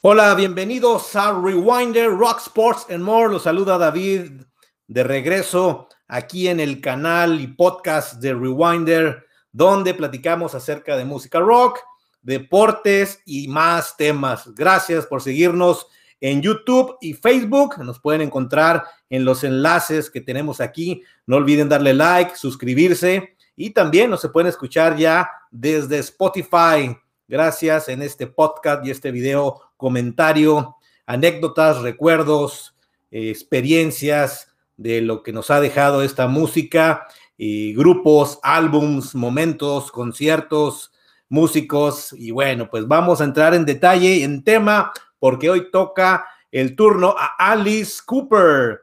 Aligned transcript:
Hola, 0.00 0.32
bienvenidos 0.36 1.16
a 1.16 1.32
Rewinder 1.32 2.08
Rock 2.16 2.38
Sports 2.38 2.86
and 2.88 3.02
More. 3.02 3.32
Los 3.32 3.42
saluda 3.42 3.78
David 3.78 4.42
de 4.86 5.02
regreso 5.02 5.88
aquí 6.06 6.46
en 6.46 6.60
el 6.60 6.80
canal 6.80 7.40
y 7.40 7.48
podcast 7.48 8.20
de 8.20 8.32
Rewinder, 8.32 9.26
donde 9.50 9.94
platicamos 9.94 10.54
acerca 10.54 10.96
de 10.96 11.04
música 11.04 11.40
rock, 11.40 11.80
deportes 12.22 13.20
y 13.26 13.48
más 13.48 13.96
temas. 13.96 14.54
Gracias 14.54 15.04
por 15.04 15.20
seguirnos 15.20 15.88
en 16.20 16.42
YouTube 16.42 16.96
y 17.00 17.14
Facebook. 17.14 17.78
Nos 17.78 17.98
pueden 17.98 18.20
encontrar 18.20 18.84
en 19.10 19.24
los 19.24 19.42
enlaces 19.42 20.10
que 20.10 20.20
tenemos 20.20 20.60
aquí. 20.60 21.02
No 21.26 21.38
olviden 21.38 21.68
darle 21.68 21.92
like, 21.92 22.36
suscribirse 22.36 23.36
y 23.56 23.70
también 23.70 24.10
nos 24.10 24.20
se 24.20 24.28
pueden 24.28 24.46
escuchar 24.46 24.96
ya 24.96 25.28
desde 25.50 25.98
Spotify. 25.98 26.96
Gracias 27.28 27.90
en 27.90 28.00
este 28.00 28.26
podcast 28.26 28.86
y 28.86 28.90
este 28.90 29.10
video 29.10 29.60
comentario, 29.76 30.76
anécdotas, 31.04 31.82
recuerdos, 31.82 32.74
eh, 33.10 33.28
experiencias 33.28 34.54
de 34.78 35.02
lo 35.02 35.22
que 35.22 35.34
nos 35.34 35.50
ha 35.50 35.60
dejado 35.60 36.02
esta 36.02 36.26
música, 36.26 37.06
y 37.36 37.74
grupos, 37.74 38.40
álbums, 38.42 39.14
momentos, 39.14 39.92
conciertos, 39.92 40.90
músicos. 41.28 42.14
Y 42.14 42.30
bueno, 42.30 42.70
pues 42.70 42.88
vamos 42.88 43.20
a 43.20 43.24
entrar 43.24 43.54
en 43.54 43.66
detalle 43.66 44.24
en 44.24 44.42
tema 44.42 44.92
porque 45.18 45.50
hoy 45.50 45.70
toca 45.70 46.26
el 46.50 46.74
turno 46.74 47.14
a 47.16 47.34
Alice 47.38 48.00
Cooper, 48.06 48.80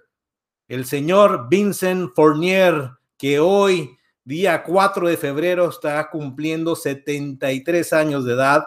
el 0.68 0.86
señor 0.86 1.48
Vincent 1.50 2.12
Fournier, 2.14 2.92
que 3.18 3.40
hoy, 3.40 3.98
día 4.26 4.62
4 4.64 5.08
de 5.08 5.16
febrero, 5.18 5.70
está 5.70 6.10
cumpliendo 6.10 6.76
73 6.76 7.94
años 7.94 8.26
de 8.26 8.34
edad 8.34 8.66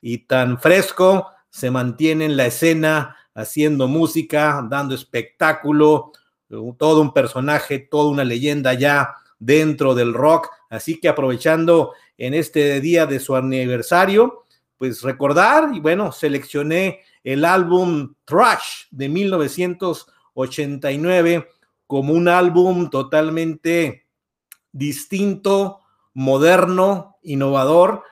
y 0.00 0.18
tan 0.18 0.60
fresco 0.60 1.28
se 1.48 1.70
mantiene 1.70 2.26
en 2.26 2.36
la 2.36 2.46
escena 2.46 3.16
haciendo 3.34 3.86
música, 3.86 4.66
dando 4.68 4.96
espectáculo, 4.96 6.10
todo 6.76 7.00
un 7.00 7.14
personaje, 7.14 7.78
toda 7.78 8.10
una 8.10 8.24
leyenda 8.24 8.74
ya 8.74 9.14
dentro 9.38 9.94
del 9.94 10.12
rock. 10.12 10.48
Así 10.68 10.98
que 11.00 11.08
aprovechando 11.08 11.92
en 12.16 12.34
este 12.34 12.80
día 12.80 13.06
de 13.06 13.20
su 13.20 13.36
aniversario, 13.36 14.46
pues 14.76 15.02
recordar 15.02 15.70
y 15.72 15.78
bueno, 15.80 16.10
seleccioné 16.10 17.02
el 17.22 17.44
álbum 17.44 18.14
Trash 18.24 18.86
de 18.90 19.08
1989 19.08 21.48
como 21.86 22.12
un 22.12 22.26
álbum 22.28 22.90
totalmente 22.90 24.07
distinto, 24.78 25.80
moderno, 26.14 27.18
innovador, 27.22 28.02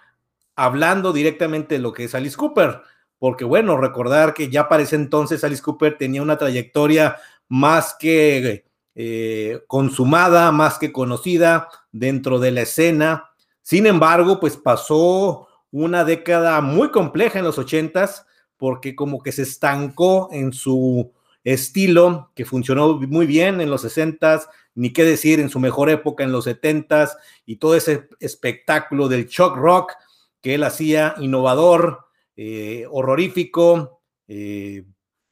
hablando 0.54 1.12
directamente 1.12 1.76
de 1.76 1.80
lo 1.80 1.92
que 1.92 2.04
es 2.04 2.14
Alice 2.14 2.36
Cooper 2.36 2.82
porque 3.18 3.44
bueno, 3.44 3.76
recordar 3.76 4.34
que 4.34 4.50
ya 4.50 4.68
para 4.68 4.82
ese 4.82 4.96
entonces 4.96 5.42
Alice 5.42 5.62
Cooper 5.62 5.96
tenía 5.96 6.22
una 6.22 6.36
trayectoria 6.36 7.16
más 7.48 7.96
que 7.98 8.66
eh, 8.94 9.60
consumada, 9.66 10.52
más 10.52 10.78
que 10.78 10.92
conocida 10.92 11.68
dentro 11.92 12.38
de 12.38 12.50
la 12.50 12.62
escena. 12.62 13.30
Sin 13.62 13.86
embargo, 13.86 14.38
pues 14.40 14.56
pasó 14.56 15.48
una 15.70 16.04
década 16.04 16.60
muy 16.60 16.90
compleja 16.90 17.38
en 17.38 17.44
los 17.44 17.58
ochentas, 17.58 18.26
porque 18.56 18.94
como 18.94 19.22
que 19.22 19.32
se 19.32 19.42
estancó 19.42 20.28
en 20.32 20.52
su 20.52 21.12
estilo, 21.44 22.30
que 22.34 22.44
funcionó 22.44 22.94
muy 23.00 23.26
bien 23.26 23.60
en 23.60 23.70
los 23.70 23.82
sesentas, 23.82 24.48
ni 24.76 24.92
qué 24.92 25.04
decir 25.04 25.40
en 25.40 25.50
su 25.50 25.58
mejor 25.58 25.90
época 25.90 26.22
en 26.22 26.30
los 26.30 26.44
setentas, 26.44 27.16
y 27.44 27.56
todo 27.56 27.74
ese 27.74 28.08
espectáculo 28.20 29.08
del 29.08 29.26
shock 29.26 29.56
rock 29.56 29.92
que 30.40 30.54
él 30.54 30.62
hacía 30.62 31.14
innovador, 31.18 32.06
eh, 32.36 32.86
horrorífico, 32.90 34.00
eh, 34.28 34.84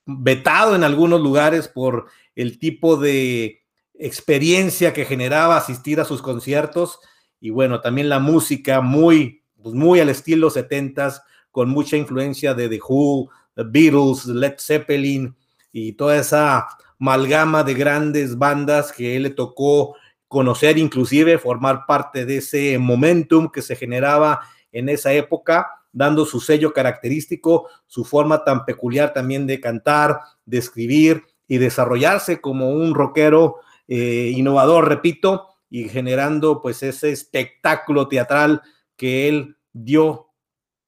vetado 0.07 0.75
en 0.75 0.83
algunos 0.83 1.21
lugares 1.21 1.69
por 1.69 2.07
el 2.35 2.59
tipo 2.59 2.97
de 2.97 3.63
experiencia 3.95 4.93
que 4.93 5.05
generaba 5.05 5.57
asistir 5.57 6.01
a 6.01 6.05
sus 6.05 6.21
conciertos. 6.21 6.99
Y 7.41 7.51
bueno, 7.51 7.81
también 7.81 8.09
la 8.09 8.19
música 8.19 8.81
muy, 8.81 9.43
pues 9.63 9.75
muy 9.75 10.01
al 10.01 10.09
estilo 10.09 10.51
70 10.51 11.23
con 11.51 11.71
mucha 11.71 11.97
influencia 11.97 12.55
de 12.55 12.69
The 12.69 12.81
Who, 12.87 13.31
The 13.55 13.65
Beatles, 13.65 14.27
Led 14.27 14.55
Zeppelin 14.59 15.37
y 15.73 15.93
toda 15.93 16.17
esa 16.17 16.67
amalgama 17.01 17.65
de 17.65 17.75
grandes 17.75 18.39
bandas 18.39 18.93
que 18.93 19.17
él 19.17 19.25
le 19.25 19.31
tocó 19.31 19.97
conocer, 20.29 20.79
inclusive 20.79 21.39
formar 21.39 21.87
parte 21.87 22.25
de 22.25 22.39
ese 22.39 22.79
momentum 22.79 23.51
que 23.51 23.63
se 23.63 23.77
generaba 23.77 24.41
en 24.73 24.89
esa 24.89 25.13
época 25.13 25.69
dando 25.95 26.27
su 26.27 26.41
sello 26.41 26.73
característico, 26.73 27.69
su 27.87 28.05
forma 28.05 28.45
tan 28.45 28.65
peculiar 28.65 29.13
también 29.13 29.47
de 29.47 29.61
cantar, 29.61 30.19
de 30.45 30.59
escribir 30.59 31.23
y 31.47 31.59
desarrollarse 31.59 32.41
como 32.41 32.71
un 32.71 32.95
rockero 32.95 33.61
eh, 33.87 34.33
innovador, 34.35 34.89
repito, 34.89 35.47
y 35.71 35.89
generando 35.89 36.61
pues 36.61 36.83
ese 36.83 37.11
espectáculo 37.11 38.09
teatral 38.09 38.63
que 38.97 39.29
él 39.29 39.57
dio 39.73 40.31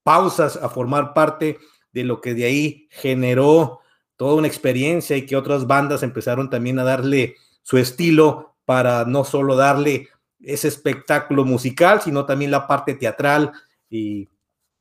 pausas 0.03 0.57
a 0.57 0.69
formar 0.69 1.15
parte 1.15 1.59
de 1.93 2.05
lo 2.05 2.21
que 2.21 2.35
de 2.35 2.45
ahí 2.45 2.89
generó 2.91 3.81
toda 4.17 4.35
una 4.35 4.49
experiencia 4.49 5.17
y 5.17 5.27
que 5.27 5.37
otras 5.37 5.67
bandas 5.67 6.03
empezaron 6.03 6.51
también 6.51 6.79
a 6.79 6.85
darle 6.85 7.37
su 7.63 7.79
estilo 7.79 8.57
para 8.65 9.05
no 9.05 9.25
solo 9.25 9.57
darle 9.57 10.09
ese 10.41 10.69
espectáculo 10.69 11.45
musical, 11.45 12.01
sino 12.03 12.25
también 12.25 12.51
la 12.51 12.67
parte 12.67 12.95
teatral 12.95 13.53
y 13.89 14.29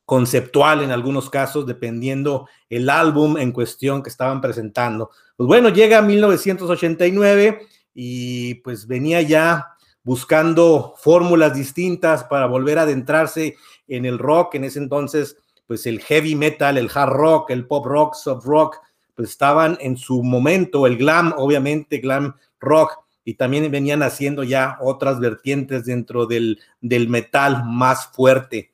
conceptual 0.04 0.82
en 0.82 0.92
algunos 0.92 1.28
casos, 1.28 1.66
dependiendo 1.66 2.48
el 2.70 2.88
álbum 2.88 3.36
en 3.36 3.52
cuestión 3.52 4.02
que 4.02 4.08
estaban 4.08 4.40
presentando. 4.40 5.10
Pues 5.36 5.46
bueno, 5.46 5.68
llega 5.68 6.00
1989 6.00 7.66
y 7.92 8.54
pues 8.56 8.86
venía 8.86 9.20
ya 9.22 9.76
buscando 10.02 10.94
fórmulas 10.98 11.54
distintas 11.54 12.22
para 12.24 12.46
volver 12.46 12.78
a 12.78 12.82
adentrarse 12.82 13.56
en 13.88 14.04
el 14.04 14.18
rock. 14.18 14.54
En 14.54 14.64
ese 14.64 14.78
entonces, 14.78 15.36
pues 15.66 15.86
el 15.86 16.00
heavy 16.00 16.36
metal, 16.36 16.78
el 16.78 16.90
hard 16.94 17.12
rock, 17.12 17.50
el 17.50 17.66
pop 17.66 17.84
rock, 17.86 18.14
soft 18.14 18.44
rock, 18.44 18.76
pues 19.16 19.30
estaban 19.30 19.78
en 19.80 19.96
su 19.96 20.22
momento, 20.22 20.86
el 20.86 20.96
glam, 20.98 21.34
obviamente, 21.36 21.98
glam 21.98 22.36
rock, 22.60 22.92
y 23.24 23.34
también 23.34 23.68
venían 23.72 24.04
haciendo 24.04 24.44
ya 24.44 24.78
otras 24.80 25.18
vertientes 25.18 25.84
dentro 25.84 26.26
del, 26.26 26.60
del 26.80 27.08
metal 27.08 27.64
más 27.66 28.06
fuerte. 28.06 28.72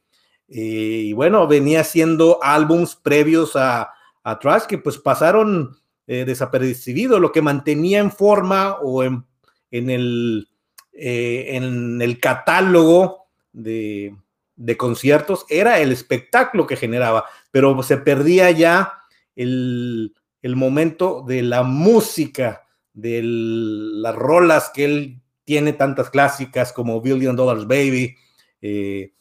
Eh, 0.49 1.05
y 1.07 1.13
bueno, 1.15 1.47
venía 1.49 1.81
haciendo 1.81 2.39
álbums 2.43 2.95
previos 2.95 3.57
a, 3.57 3.91
a 4.23 4.39
Trash 4.39 4.65
que 4.65 4.77
pues 4.77 4.99
pasaron 4.99 5.79
eh, 6.07 6.25
desapercibidos, 6.27 7.19
lo 7.19 7.33
que 7.33 7.41
mantenía 7.41 8.01
en 8.01 8.11
forma 8.11 8.75
o 8.83 9.03
en, 9.03 9.25
en, 9.71 9.89
el, 9.89 10.49
eh, 10.93 11.57
en 11.57 12.03
el 12.03 12.21
catálogo 12.21 13.29
de, 13.53 14.15
de, 14.57 14.77
conciertos 14.77 15.47
era 15.49 15.79
el 15.79 15.93
espectáculo 15.93 16.67
que 16.67 16.77
generaba, 16.77 17.25
pero 17.51 17.83
se 17.83 17.97
perdía 17.97 18.51
ya 18.51 18.99
el, 19.35 20.15
el 20.43 20.57
momento 20.57 21.25
de 21.27 21.43
la 21.43 21.63
música, 21.63 22.67
de 22.93 23.21
las 23.23 24.15
rolas 24.15 24.71
que 24.75 24.85
él 24.85 25.23
tiene 25.45 25.73
tantas 25.73 26.11
clásicas 26.11 26.73
como 26.73 27.01
Billion 27.01 27.37
Dollars 27.37 27.67
Baby, 27.67 28.17
eh, 28.61 29.13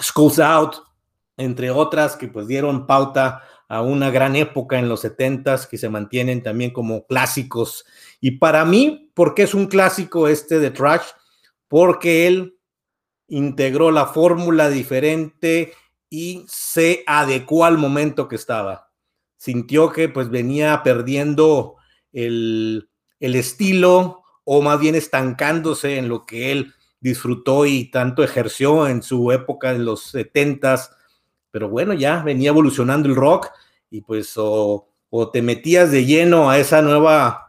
Schools 0.00 0.38
Out, 0.38 0.76
entre 1.36 1.70
otras 1.70 2.16
que 2.16 2.28
pues 2.28 2.46
dieron 2.46 2.86
pauta 2.86 3.42
a 3.68 3.82
una 3.82 4.10
gran 4.10 4.34
época 4.34 4.78
en 4.78 4.88
los 4.88 5.00
70 5.00 5.68
que 5.70 5.78
se 5.78 5.88
mantienen 5.88 6.42
también 6.42 6.72
como 6.72 7.06
clásicos. 7.06 7.84
Y 8.20 8.32
para 8.32 8.64
mí, 8.64 9.10
¿por 9.14 9.34
qué 9.34 9.44
es 9.44 9.54
un 9.54 9.68
clásico 9.68 10.26
este 10.26 10.58
de 10.58 10.70
Trash? 10.70 11.06
Porque 11.68 12.26
él 12.26 12.58
integró 13.28 13.92
la 13.92 14.06
fórmula 14.06 14.68
diferente 14.68 15.72
y 16.10 16.44
se 16.48 17.04
adecuó 17.06 17.64
al 17.64 17.78
momento 17.78 18.26
que 18.26 18.34
estaba. 18.34 18.89
Sintió 19.40 19.90
que 19.90 20.10
pues 20.10 20.28
venía 20.28 20.82
perdiendo 20.82 21.76
el, 22.12 22.90
el 23.20 23.34
estilo 23.36 24.22
o 24.44 24.60
más 24.60 24.78
bien 24.78 24.94
estancándose 24.96 25.96
en 25.96 26.10
lo 26.10 26.26
que 26.26 26.52
él 26.52 26.74
disfrutó 27.00 27.64
y 27.64 27.90
tanto 27.90 28.22
ejerció 28.22 28.86
en 28.86 29.02
su 29.02 29.32
época 29.32 29.70
en 29.70 29.86
los 29.86 30.02
setentas, 30.02 30.94
pero 31.50 31.70
bueno, 31.70 31.94
ya 31.94 32.22
venía 32.22 32.50
evolucionando 32.50 33.08
el 33.08 33.16
rock 33.16 33.48
y 33.88 34.02
pues 34.02 34.34
o, 34.36 34.86
te 35.32 35.40
metías 35.40 35.90
de 35.90 36.04
lleno 36.04 36.50
a 36.50 36.58
esa 36.58 36.82
nueva 36.82 37.48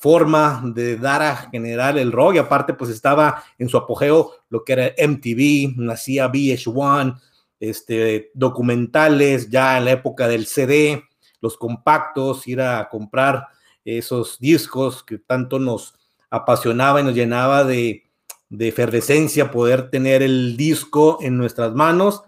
forma 0.00 0.62
de 0.74 0.98
dar 0.98 1.22
a 1.22 1.36
generar 1.36 1.96
el 1.96 2.12
rock 2.12 2.34
y 2.34 2.38
aparte 2.38 2.74
pues 2.74 2.90
estaba 2.90 3.42
en 3.58 3.70
su 3.70 3.78
apogeo 3.78 4.32
lo 4.50 4.62
que 4.62 4.74
era 4.74 4.92
MTV, 4.98 5.76
nacía 5.78 6.30
VH1, 6.30 7.18
este, 7.58 8.30
documentales 8.34 9.48
ya 9.48 9.78
en 9.78 9.86
la 9.86 9.92
época 9.92 10.28
del 10.28 10.46
CD, 10.46 11.02
los 11.40 11.56
compactos, 11.56 12.46
ir 12.46 12.60
a 12.60 12.88
comprar 12.88 13.46
esos 13.84 14.38
discos 14.38 15.02
que 15.02 15.18
tanto 15.18 15.58
nos 15.58 15.94
apasionaba 16.28 17.00
y 17.00 17.04
nos 17.04 17.14
llenaba 17.14 17.64
de, 17.64 18.04
de 18.48 18.68
efervescencia 18.68 19.50
poder 19.50 19.90
tener 19.90 20.22
el 20.22 20.56
disco 20.56 21.18
en 21.22 21.36
nuestras 21.36 21.74
manos, 21.74 22.22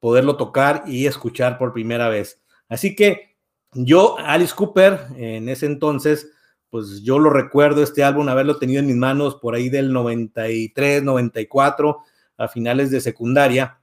poderlo 0.00 0.36
tocar 0.36 0.84
y 0.86 1.06
escuchar 1.06 1.58
por 1.58 1.72
primera 1.72 2.08
vez. 2.08 2.40
Así 2.68 2.94
que 2.94 3.36
yo, 3.72 4.16
Alice 4.18 4.54
Cooper, 4.54 5.06
en 5.16 5.48
ese 5.48 5.66
entonces, 5.66 6.30
pues 6.70 7.02
yo 7.02 7.18
lo 7.18 7.30
recuerdo 7.30 7.82
este 7.82 8.02
álbum, 8.02 8.28
haberlo 8.28 8.58
tenido 8.58 8.80
en 8.80 8.86
mis 8.86 8.96
manos 8.96 9.36
por 9.36 9.54
ahí 9.54 9.68
del 9.68 9.92
93, 9.92 11.02
94, 11.02 11.98
a 12.36 12.48
finales 12.48 12.90
de 12.90 13.00
secundaria, 13.00 13.78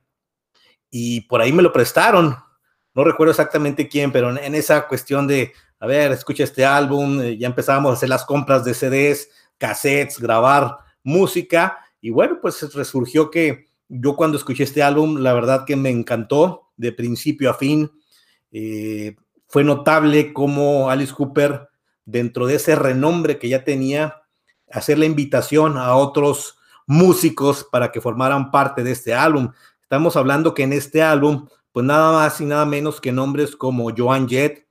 y 0.90 1.22
por 1.22 1.42
ahí 1.42 1.54
me 1.54 1.62
lo 1.62 1.72
prestaron. 1.72 2.36
No 2.94 3.04
recuerdo 3.04 3.32
exactamente 3.32 3.88
quién, 3.88 4.12
pero 4.12 4.36
en 4.36 4.56
esa 4.56 4.88
cuestión 4.88 5.28
de, 5.28 5.54
a 5.80 5.88
ver, 5.88 6.12
escucha 6.12 6.44
este 6.44 6.66
álbum, 6.66 7.22
eh, 7.22 7.38
ya 7.38 7.48
empezábamos 7.48 7.92
a 7.92 7.94
hacer 7.94 8.10
las 8.10 8.26
compras 8.26 8.66
de 8.66 8.74
CDs, 8.74 9.30
cassettes, 9.58 10.20
grabar 10.20 10.78
música, 11.04 11.78
y 12.02 12.10
bueno, 12.10 12.40
pues 12.42 12.74
resurgió 12.74 13.30
que 13.30 13.68
yo 13.88 14.16
cuando 14.16 14.38
escuché 14.38 14.64
este 14.64 14.82
álbum, 14.82 15.18
la 15.18 15.34
verdad 15.34 15.66
que 15.66 15.76
me 15.76 15.90
encantó 15.90 16.72
de 16.78 16.92
principio 16.92 17.50
a 17.50 17.54
fin. 17.54 17.92
Eh, 18.52 19.16
fue 19.48 19.64
notable 19.64 20.34
cómo 20.34 20.90
Alice 20.90 21.14
Cooper, 21.14 21.70
dentro 22.06 22.48
de 22.48 22.56
ese 22.56 22.76
renombre 22.76 23.38
que 23.38 23.50
ya 23.50 23.64
tenía, 23.64 24.24
hacer 24.72 24.98
la 24.98 25.06
invitación 25.06 25.78
a 25.78 25.96
otros 25.96 26.58
músicos 26.88 27.68
para 27.70 27.92
que 27.92 28.02
formaran 28.02 28.50
parte 28.50 28.84
de 28.84 28.92
este 28.92 29.14
álbum. 29.14 29.52
Estamos 29.82 30.16
hablando 30.16 30.54
que 30.54 30.64
en 30.64 30.74
este 30.74 31.04
álbum, 31.04 31.48
pues 31.72 31.86
nada 31.86 32.12
más 32.12 32.40
y 32.42 32.46
nada 32.46 32.66
menos 32.66 33.00
que 33.00 33.12
nombres 33.12 33.56
como 33.56 33.92
Joan 33.96 34.28
Jett, 34.28 34.68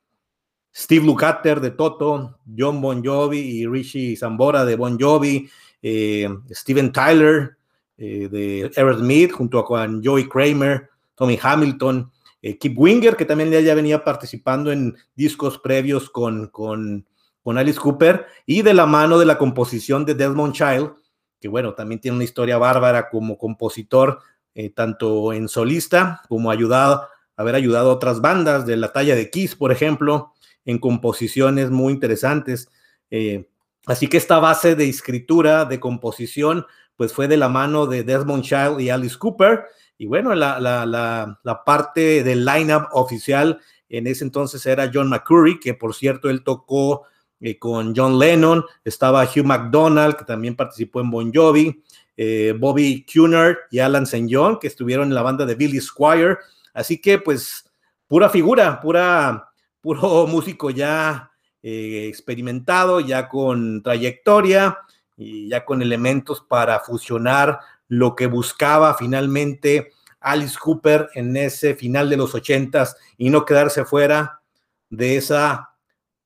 Steve 0.74 1.04
Lukather 1.04 1.60
de 1.60 1.70
Toto, 1.70 2.38
John 2.56 2.80
Bon 2.80 3.04
Jovi 3.04 3.38
y 3.38 3.66
Richie 3.66 4.16
Zambora 4.16 4.64
de 4.64 4.76
Bon 4.76 4.98
Jovi, 4.98 5.48
eh, 5.82 6.28
Steven 6.50 6.92
Tyler 6.92 7.56
eh, 7.96 8.28
de 8.30 8.70
Aerosmith 8.76 9.32
junto 9.32 9.64
con 9.64 10.02
Joey 10.04 10.28
Kramer, 10.28 10.88
Tommy 11.14 11.38
Hamilton, 11.40 12.10
eh, 12.42 12.56
Kip 12.56 12.78
Winger, 12.78 13.16
que 13.16 13.26
también 13.26 13.50
ya 13.50 13.74
venía 13.74 14.02
participando 14.02 14.72
en 14.72 14.96
discos 15.14 15.58
previos 15.58 16.08
con, 16.08 16.48
con, 16.48 17.06
con, 17.42 17.58
Alice 17.58 17.78
Cooper, 17.78 18.26
y 18.46 18.62
de 18.62 18.72
la 18.72 18.86
mano 18.86 19.18
de 19.18 19.26
la 19.26 19.36
composición 19.36 20.04
de 20.06 20.14
Desmond 20.14 20.54
Child, 20.54 20.92
que 21.38 21.48
bueno, 21.48 21.74
también 21.74 22.00
tiene 22.00 22.14
una 22.16 22.24
historia 22.24 22.56
bárbara 22.56 23.10
como 23.10 23.36
compositor, 23.36 24.20
eh, 24.54 24.70
tanto 24.70 25.32
en 25.32 25.48
solista 25.48 26.22
como 26.28 26.50
ayudado, 26.50 27.06
haber 27.36 27.54
ayudado 27.54 27.90
a 27.90 27.94
otras 27.94 28.20
bandas 28.20 28.66
de 28.66 28.76
la 28.76 28.92
talla 28.92 29.14
de 29.14 29.30
Kiss, 29.30 29.56
por 29.56 29.72
ejemplo, 29.72 30.32
en 30.64 30.78
composiciones 30.78 31.70
muy 31.70 31.92
interesantes. 31.92 32.68
Eh, 33.10 33.48
así 33.86 34.08
que 34.08 34.16
esta 34.16 34.38
base 34.38 34.74
de 34.74 34.88
escritura, 34.88 35.64
de 35.64 35.80
composición, 35.80 36.66
pues 36.96 37.12
fue 37.12 37.28
de 37.28 37.36
la 37.36 37.48
mano 37.48 37.86
de 37.86 38.02
Desmond 38.02 38.44
Child 38.44 38.80
y 38.80 38.90
Alice 38.90 39.16
Cooper, 39.18 39.64
y 39.96 40.06
bueno, 40.06 40.34
la, 40.34 40.58
la, 40.60 40.86
la, 40.86 41.40
la 41.42 41.64
parte 41.64 42.22
del 42.24 42.44
lineup 42.44 42.88
oficial 42.92 43.60
en 43.90 44.06
ese 44.06 44.24
entonces 44.24 44.64
era 44.64 44.90
John 44.92 45.10
McCurry, 45.10 45.60
que 45.60 45.74
por 45.74 45.94
cierto 45.94 46.30
él 46.30 46.42
tocó 46.42 47.02
eh, 47.40 47.58
con 47.58 47.94
John 47.94 48.18
Lennon, 48.18 48.64
estaba 48.84 49.24
Hugh 49.24 49.44
McDonald, 49.44 50.16
que 50.16 50.24
también 50.24 50.56
participó 50.56 51.00
en 51.00 51.10
Bon 51.10 51.32
Jovi, 51.34 51.82
eh, 52.16 52.54
Bobby 52.58 53.06
Cunard 53.10 53.56
y 53.70 53.78
Alan 53.78 54.04
St. 54.04 54.26
John, 54.30 54.58
que 54.58 54.66
estuvieron 54.66 55.08
en 55.08 55.14
la 55.14 55.22
banda 55.22 55.46
de 55.46 55.54
Billy 55.54 55.80
Squire. 55.80 56.38
Así 56.74 57.00
que, 57.00 57.18
pues, 57.18 57.64
pura 58.06 58.28
figura, 58.28 58.80
pura, 58.80 59.50
puro 59.80 60.26
músico 60.28 60.70
ya 60.70 61.30
eh, 61.62 62.06
experimentado, 62.08 63.00
ya 63.00 63.28
con 63.28 63.82
trayectoria 63.82 64.78
y 65.16 65.48
ya 65.48 65.64
con 65.64 65.82
elementos 65.82 66.40
para 66.40 66.80
fusionar 66.80 67.58
lo 67.88 68.16
que 68.16 68.26
buscaba 68.26 68.94
finalmente 68.94 69.92
Alice 70.20 70.56
Cooper 70.58 71.10
en 71.14 71.36
ese 71.36 71.74
final 71.74 72.08
de 72.08 72.16
los 72.16 72.34
ochentas 72.34 72.96
y 73.18 73.30
no 73.30 73.44
quedarse 73.44 73.84
fuera 73.84 74.40
de 74.88 75.16
esa 75.16 75.70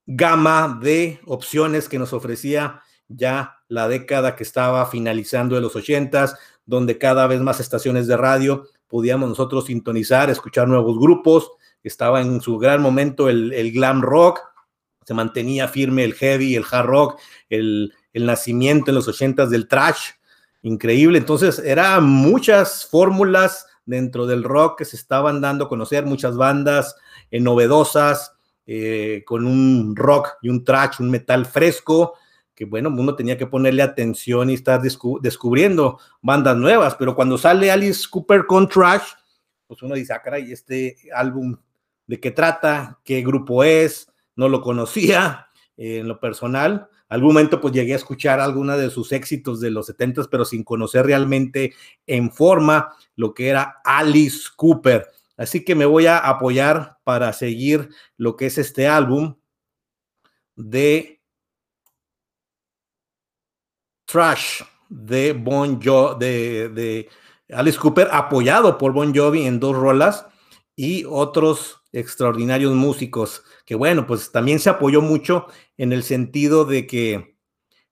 gama 0.07 0.79
de 0.81 1.21
opciones 1.27 1.89
que 1.89 1.99
nos 1.99 2.13
ofrecía 2.13 2.83
ya 3.09 3.59
la 3.75 3.89
década 3.89 4.37
que 4.37 4.45
estaba 4.45 4.87
finalizando 4.87 5.55
de 5.55 5.61
los 5.61 5.77
ochentas, 5.77 6.37
donde 6.65 6.97
cada 6.97 7.27
vez 7.27 7.41
más 7.41 7.61
estaciones 7.61 8.07
de 8.07 8.17
radio 8.17 8.67
podíamos 8.89 9.29
nosotros 9.29 9.67
sintonizar, 9.67 10.31
escuchar 10.31 10.69
nuevos 10.69 10.99
grupos, 10.99 11.51
estaba 11.83 12.23
en 12.23 12.41
su 12.41 12.59
gran 12.59 12.81
momento 12.81 13.29
el, 13.29 13.73
glam 13.73 14.01
rock, 14.01 14.41
se 15.05 15.13
mantenía 15.13 15.69
firme 15.69 16.05
el 16.05 16.15
heavy, 16.15 16.57
el 16.57 16.65
hard 16.71 16.87
rock, 16.87 17.21
el, 17.51 17.93
el 18.13 18.25
nacimiento 18.25 18.91
en 18.91 18.95
los 18.95 19.09
ochentas 19.09 19.51
del 19.51 19.69
trash, 19.69 20.13
increíble. 20.63 21.19
Entonces, 21.19 21.59
eran 21.59 22.05
muchas 22.05 22.87
fórmulas 22.91 23.67
dentro 23.85 24.27
del 24.27 24.45
rock 24.45 24.79
que 24.79 24.85
se 24.87 24.97
estaban 24.97 25.41
dando 25.41 25.67
a 25.67 25.69
conocer, 25.69 26.07
muchas 26.07 26.37
bandas 26.37 26.97
eh, 27.31 27.41
novedosas, 27.41 28.33
eh, 28.67 29.25
con 29.27 29.47
un 29.47 29.95
rock 29.95 30.39
y 30.41 30.49
un 30.49 30.65
trash, 30.65 31.01
un 31.01 31.11
metal 31.11 31.45
fresco, 31.45 32.15
que 32.55 32.65
bueno, 32.65 32.89
uno 32.91 33.17
tenía 33.17 33.37
que 33.37 33.47
ponerle 33.47 33.83
atención 33.83 34.51
y 34.51 34.55
estar 34.55 34.81
descubriendo 34.81 35.99
bandas 36.23 36.57
nuevas, 36.57 36.95
pero 36.97 37.15
cuando 37.15 37.37
sale 37.37 37.71
Alice 37.71 38.07
Cooper 38.09 38.47
con 38.47 38.69
trash, 38.69 39.03
pues 39.67 39.83
uno 39.83 39.95
dice, 39.95 40.13
ah, 40.13 40.23
caray, 40.23 40.53
este 40.53 40.97
álbum, 41.15 41.57
¿de 42.07 42.21
qué 42.21 42.31
trata? 42.31 43.01
¿Qué 43.05 43.23
grupo 43.23 43.65
es? 43.65 44.13
No 44.37 44.49
lo 44.49 44.61
conocía 44.61 45.49
eh, 45.77 45.99
en 45.99 46.09
lo 46.09 46.21
personal, 46.21 46.89
algún 47.09 47.35
momento 47.35 47.61
pues 47.61 47.73
llegué 47.73 47.93
a 47.93 47.97
escuchar 47.97 48.41
alguna 48.41 48.77
de 48.77 48.91
sus 48.91 49.13
éxitos 49.13 49.61
de 49.61 49.71
los 49.71 49.87
70 49.87 50.23
pero 50.31 50.45
sin 50.45 50.65
conocer 50.65 51.07
realmente 51.07 51.75
en 52.07 52.33
forma 52.33 52.95
lo 53.15 53.35
que 53.35 53.49
era 53.49 53.81
Alice 53.85 54.49
Cooper. 54.57 55.11
Así 55.37 55.65
que 55.65 55.75
me 55.75 55.85
voy 55.85 56.07
a 56.07 56.19
apoyar 56.19 56.99
para 57.05 57.33
seguir 57.33 57.89
lo 58.17 58.37
que 58.37 58.47
es 58.47 58.59
este 58.59 58.87
álbum 58.87 59.37
de 60.57 61.21
Trash 64.15 64.63
de 64.89 65.33
Bon 65.33 65.81
Jovi, 65.83 66.21
de, 66.21 66.69
de 66.69 67.09
Alice 67.53 67.77
Cooper, 67.77 68.07
apoyado 68.13 68.79
por 68.79 68.93
Bon 68.93 69.13
Jovi 69.13 69.45
en 69.45 69.59
dos 69.59 69.75
rolas 69.75 70.25
y 70.77 71.05
otros 71.05 71.81
extraordinarios 71.91 72.73
músicos, 72.77 73.43
que 73.67 73.75
bueno, 73.75 74.07
pues 74.07 74.31
también 74.31 74.61
se 74.61 74.71
apoyó 74.71 75.01
mucho 75.01 75.47
en 75.77 75.93
el 75.93 76.05
sentido 76.05 76.65
de 76.65 76.87
que 76.87 77.37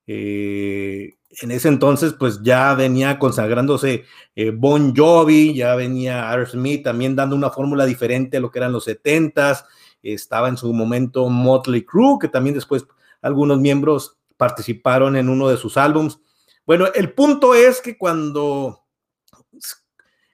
eh, 0.07 1.15
en 1.41 1.51
ese 1.51 1.67
entonces 1.67 2.15
pues 2.17 2.41
ya 2.41 2.73
venía 2.75 3.19
consagrándose 3.19 4.05
eh, 4.37 4.51
Bon 4.51 4.95
Jovi, 4.95 5.55
ya 5.55 5.75
venía 5.75 6.31
Aerosmith 6.31 6.85
también 6.85 7.17
dando 7.17 7.35
una 7.35 7.51
fórmula 7.51 7.85
diferente 7.85 8.37
a 8.37 8.41
lo 8.41 8.53
que 8.53 8.61
eran 8.61 8.71
los 8.71 8.87
70s, 8.87 9.65
estaba 10.05 10.49
en 10.49 10.57
su 10.57 10.73
momento 10.73 11.29
Motley 11.29 11.83
Crue, 11.83 12.19
que 12.21 12.29
también 12.29 12.55
después 12.55 12.87
algunos 13.23 13.59
miembros 13.59 14.22
participaron 14.43 15.15
en 15.15 15.29
uno 15.29 15.49
de 15.49 15.57
sus 15.57 15.77
álbums. 15.77 16.19
Bueno, 16.67 16.87
el 16.97 17.13
punto 17.13 17.55
es 17.55 17.81
que 17.81 17.97
cuando 17.97 18.83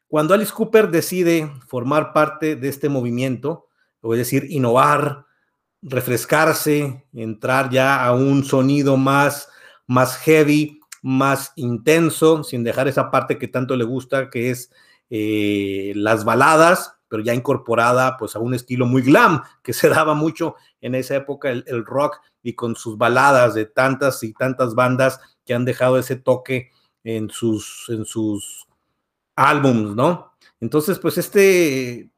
cuando 0.07 0.33
Alice 0.33 0.51
Cooper 0.51 0.91
decide 0.91 1.53
formar 1.67 2.15
parte 2.15 2.57
de 2.57 2.71
este 2.71 2.89
movimiento, 2.89 3.69
es 4.03 4.17
decir, 4.17 4.47
innovar, 4.49 5.27
refrescarse, 5.83 7.07
entrar 7.13 7.69
ya 7.69 8.03
a 8.03 8.15
un 8.15 8.45
sonido 8.45 8.97
más, 8.97 9.51
más 9.87 10.17
heavy, 10.17 10.81
más 11.03 11.53
intenso, 11.57 12.43
sin 12.45 12.65
dejar 12.65 12.89
esa 12.89 13.11
parte 13.11 13.37
que 13.37 13.49
tanto 13.49 13.77
le 13.77 13.85
gusta, 13.85 14.31
que 14.31 14.49
es 14.49 14.71
eh, 15.11 15.93
las 15.97 16.25
baladas, 16.25 16.95
pero 17.09 17.23
ya 17.23 17.35
incorporada 17.35 18.17
pues 18.17 18.35
a 18.37 18.39
un 18.39 18.55
estilo 18.55 18.87
muy 18.87 19.03
glam, 19.03 19.43
que 19.63 19.75
se 19.75 19.91
daba 19.91 20.15
mucho 20.15 20.55
en 20.81 20.95
esa 20.95 21.15
época 21.15 21.51
el 21.51 21.85
rock 21.85 22.23
y 22.43 22.55
con 22.55 22.77
sus 22.77 22.97
baladas 22.97 23.55
de 23.55 23.67
tantas 23.67 24.23
y 24.23 24.33
tantas 24.33 24.75
bandas 24.75 25.21
que 25.45 25.55
han 25.55 25.65
dejado 25.65 25.99
ese 25.99 26.17
toque 26.17 26.71
en 27.05 27.31
sus, 27.31 27.87
en 27.89 28.05
sus 28.05 28.67
álbums, 29.35 29.95
¿no? 29.95 30.33
Entonces, 30.61 30.99
pues 30.99 31.19
este 31.19 32.11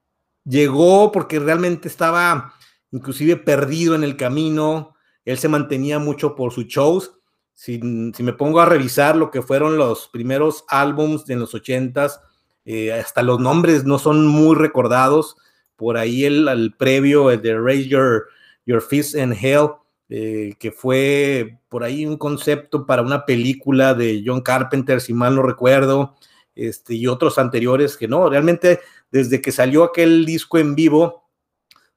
llegó 0.45 1.13
porque 1.13 1.39
realmente 1.39 1.89
estaba 1.89 2.55
inclusive 2.91 3.37
perdido 3.37 3.95
en 3.95 4.05
el 4.05 4.17
camino, 4.17 4.95
él 5.25 5.39
se 5.39 5.49
mantenía 5.49 5.99
mucho 5.99 6.35
por 6.35 6.53
sus 6.53 6.67
shows. 6.67 7.13
Si, 7.55 7.79
me 7.79 8.33
pongo 8.33 8.61
a 8.61 8.67
revisar 8.67 9.17
lo 9.17 9.31
que 9.31 9.43
fueron 9.43 9.77
los 9.77 10.09
primeros 10.09 10.65
álbums 10.69 11.27
de 11.27 11.37
los 11.37 11.55
ochentas, 11.55 12.21
eh, 12.65 12.93
hasta 12.93 13.23
los 13.23 13.39
nombres 13.39 13.85
no 13.85 13.99
son 13.99 14.27
muy 14.27 14.57
recordados. 14.57 15.37
Por 15.77 15.97
ahí 15.97 16.25
el, 16.25 16.75
previo, 16.79 17.31
el 17.31 17.43
de 17.43 17.59
Raise 17.59 17.89
Your, 17.89 18.29
Your 18.67 18.81
Fist 18.81 19.15
in 19.15 19.33
Hell, 19.33 19.69
eh, 20.13 20.55
que 20.59 20.73
fue 20.73 21.61
por 21.69 21.85
ahí 21.85 22.05
un 22.05 22.17
concepto 22.17 22.85
para 22.85 23.03
una 23.03 23.25
película 23.25 23.95
de 23.95 24.25
John 24.27 24.41
Carpenter, 24.41 25.01
si 25.01 25.15
mal 25.15 25.37
no 25.37 25.43
recuerdo 25.45 26.17
este, 26.57 26.95
y 26.95 27.07
otros 27.07 27.39
anteriores 27.39 27.97
que 27.97 28.09
no, 28.09 28.29
realmente 28.29 28.81
desde 29.13 29.41
que 29.41 29.53
salió 29.53 29.85
aquel 29.85 30.27
disco 30.27 30.59
en 30.59 30.75
vivo 30.75 31.29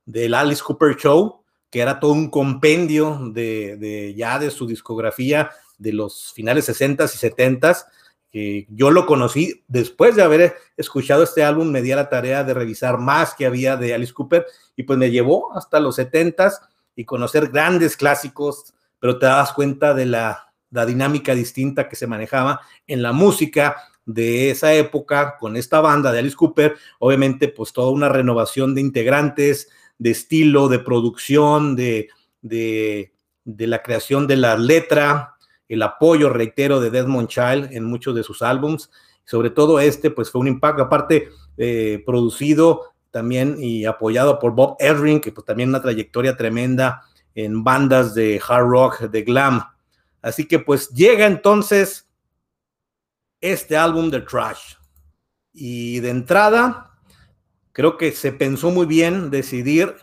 del 0.06 0.36
Alice 0.36 0.62
Cooper 0.64 0.96
Show, 0.96 1.44
que 1.72 1.80
era 1.80 2.00
todo 2.00 2.12
un 2.12 2.30
compendio 2.30 3.20
de, 3.32 4.14
ya 4.16 4.38
de 4.38 4.52
su 4.52 4.68
discografía 4.68 5.50
de 5.80 5.94
los 5.94 6.34
finales 6.34 6.70
60s 6.70 7.16
y 7.16 7.30
70s, 7.30 7.86
que 8.30 8.68
yo 8.70 8.92
lo 8.92 9.08
conocí 9.08 9.64
después 9.68 10.16
de 10.16 10.22
haber 10.22 10.56
escuchado 10.78 11.24
este 11.24 11.44
álbum, 11.44 11.72
me 11.72 11.82
di 11.82 11.92
a 11.92 11.96
la 11.96 12.10
tarea 12.10 12.44
de 12.44 12.54
revisar 12.54 13.00
más 13.00 13.34
que 13.34 13.48
había 13.48 13.76
de 13.76 13.96
Alice 13.96 14.14
Cooper 14.14 14.46
y 14.76 14.84
pues 14.84 15.00
me 15.00 15.10
llevó 15.10 15.52
hasta 15.58 15.80
los 15.80 15.98
70s 15.98 16.60
y 16.96 17.06
conocer 17.06 17.50
grandes 17.50 17.98
clásicos, 17.98 18.74
pero 19.00 19.20
te 19.20 19.26
das 19.26 19.54
cuenta 19.54 19.94
de 19.94 20.06
la, 20.06 20.54
la 20.72 20.86
dinámica 20.86 21.36
distinta 21.36 21.88
que 21.88 21.96
se 21.96 22.08
manejaba 22.08 22.62
en 22.88 23.02
la 23.02 23.14
música 23.14 23.78
de 24.06 24.50
esa 24.50 24.74
época 24.74 25.38
con 25.40 25.56
esta 25.56 25.80
banda 25.80 26.12
de 26.12 26.20
Alice 26.20 26.36
Cooper, 26.36 26.76
obviamente 27.00 27.48
pues 27.48 27.72
toda 27.72 27.92
una 27.92 28.10
renovación 28.10 28.76
de 28.76 28.82
integrantes, 28.82 29.70
de 29.98 30.12
estilo, 30.12 30.68
de 30.68 30.80
producción, 30.80 31.76
de, 31.76 32.10
de, 32.42 33.12
la 33.46 33.82
creación 33.82 34.28
de 34.28 34.38
la 34.38 34.58
letra, 34.58 35.36
el 35.70 35.82
apoyo, 35.82 36.30
reitero, 36.30 36.80
de 36.80 36.90
Desmond 36.90 37.30
Child 37.30 37.72
en 37.72 37.86
muchos 37.86 38.16
de 38.16 38.24
sus 38.24 38.42
álbums. 38.42 38.92
Sobre 39.26 39.50
todo 39.50 39.80
este, 39.80 40.12
pues 40.12 40.30
fue 40.30 40.42
un 40.42 40.48
impacto, 40.48 40.84
aparte 40.84 41.30
eh, 41.58 42.04
producido 42.06 42.93
también 43.14 43.58
y 43.60 43.86
apoyado 43.86 44.40
por 44.40 44.54
Bob 44.56 44.76
Edring, 44.80 45.22
que 45.22 45.32
pues 45.32 45.46
también 45.46 45.70
una 45.70 45.84
trayectoria 45.84 46.36
tremenda 46.36 47.04
en 47.36 47.64
bandas 47.64 48.16
de 48.16 48.42
hard 48.46 48.66
rock, 48.68 49.02
de 49.02 49.22
glam. 49.22 49.64
Así 50.22 50.48
que 50.48 50.58
pues 50.58 50.90
llega 50.90 51.28
entonces 51.28 52.10
este 53.40 53.78
álbum 53.78 54.10
de 54.10 54.22
Trash. 54.22 54.76
Y 55.54 56.00
de 56.00 56.10
entrada, 56.10 56.92
creo 57.72 57.98
que 57.98 58.12
se 58.14 58.32
pensó 58.32 58.72
muy 58.72 58.88
bien 58.88 59.30
decidir 59.30 59.96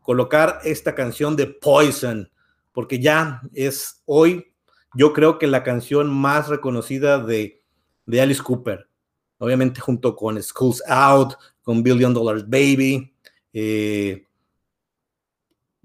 colocar 0.00 0.60
esta 0.62 0.94
canción 0.94 1.34
de 1.34 1.48
Poison, 1.48 2.30
porque 2.70 3.00
ya 3.00 3.42
es 3.54 4.02
hoy, 4.04 4.54
yo 4.94 5.12
creo 5.12 5.38
que 5.40 5.48
la 5.48 5.64
canción 5.64 6.08
más 6.08 6.48
reconocida 6.48 7.18
de, 7.18 7.64
de 8.06 8.20
Alice 8.20 8.42
Cooper. 8.42 8.88
Obviamente 9.38 9.80
junto 9.80 10.14
con 10.14 10.40
Schools 10.40 10.80
Out, 10.86 11.34
con 11.62 11.82
Billion 11.82 12.12
Dollars 12.12 12.48
Baby, 12.48 13.14
eh, 13.52 14.26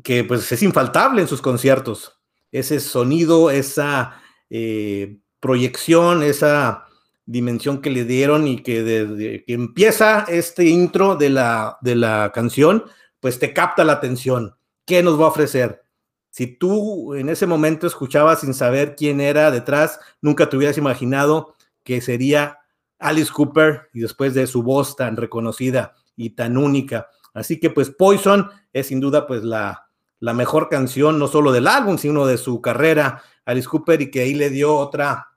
que 0.04 0.24
pues 0.24 0.52
es 0.52 0.64
infaltable 0.64 1.22
en 1.22 1.28
sus 1.28 1.42
conciertos. 1.42 2.20
Ese 2.52 2.80
sonido, 2.80 3.52
esa 3.52 4.22
eh, 4.50 5.18
proyección, 5.40 6.24
esa 6.24 6.86
dimensión 7.26 7.82
que 7.82 7.90
le 7.90 8.06
dieron 8.06 8.48
y 8.48 8.64
que 8.64 8.84
desde 8.84 9.44
que 9.44 9.54
empieza 9.54 10.26
este 10.30 10.66
intro 10.66 11.16
de 11.16 11.30
la, 11.30 11.78
de 11.82 11.96
la 11.96 12.32
canción, 12.34 12.86
pues 13.20 13.38
te 13.38 13.54
capta 13.54 13.84
la 13.84 13.94
atención. 13.94 14.56
¿Qué 14.86 15.04
nos 15.04 15.20
va 15.20 15.26
a 15.26 15.30
ofrecer? 15.30 15.84
Si 16.30 16.48
tú 16.48 17.16
en 17.16 17.30
ese 17.30 17.46
momento 17.46 17.88
escuchabas 17.88 18.42
sin 18.42 18.54
saber 18.54 18.96
quién 18.96 19.20
era 19.20 19.52
detrás, 19.52 20.00
nunca 20.22 20.50
te 20.50 20.56
hubieras 20.56 20.78
imaginado 20.78 21.56
que 21.84 22.00
sería 22.00 22.57
Alice 23.00 23.32
Cooper 23.32 23.90
y 23.94 24.02
después 24.02 24.34
de 24.34 24.48
su 24.48 24.64
voz 24.64 24.96
tan 24.96 25.16
reconocida 25.16 25.96
y 26.16 26.32
tan 26.32 26.58
única. 26.58 27.10
Así 27.34 27.60
que 27.60 27.70
pues 27.70 27.90
Poison 27.90 28.50
es 28.74 28.88
sin 28.88 29.00
duda 29.00 29.28
pues 29.28 29.44
la, 29.44 29.88
la 30.20 30.34
mejor 30.34 30.70
canción, 30.70 31.20
no 31.20 31.28
solo 31.28 31.52
del 31.52 31.68
álbum, 31.68 31.98
sino 31.98 32.26
de 32.26 32.38
su 32.38 32.62
carrera, 32.62 33.22
Alice 33.46 33.68
Cooper, 33.68 34.02
y 34.02 34.12
que 34.12 34.22
ahí 34.22 34.34
le 34.34 34.50
dio 34.50 34.76
otra 34.76 35.28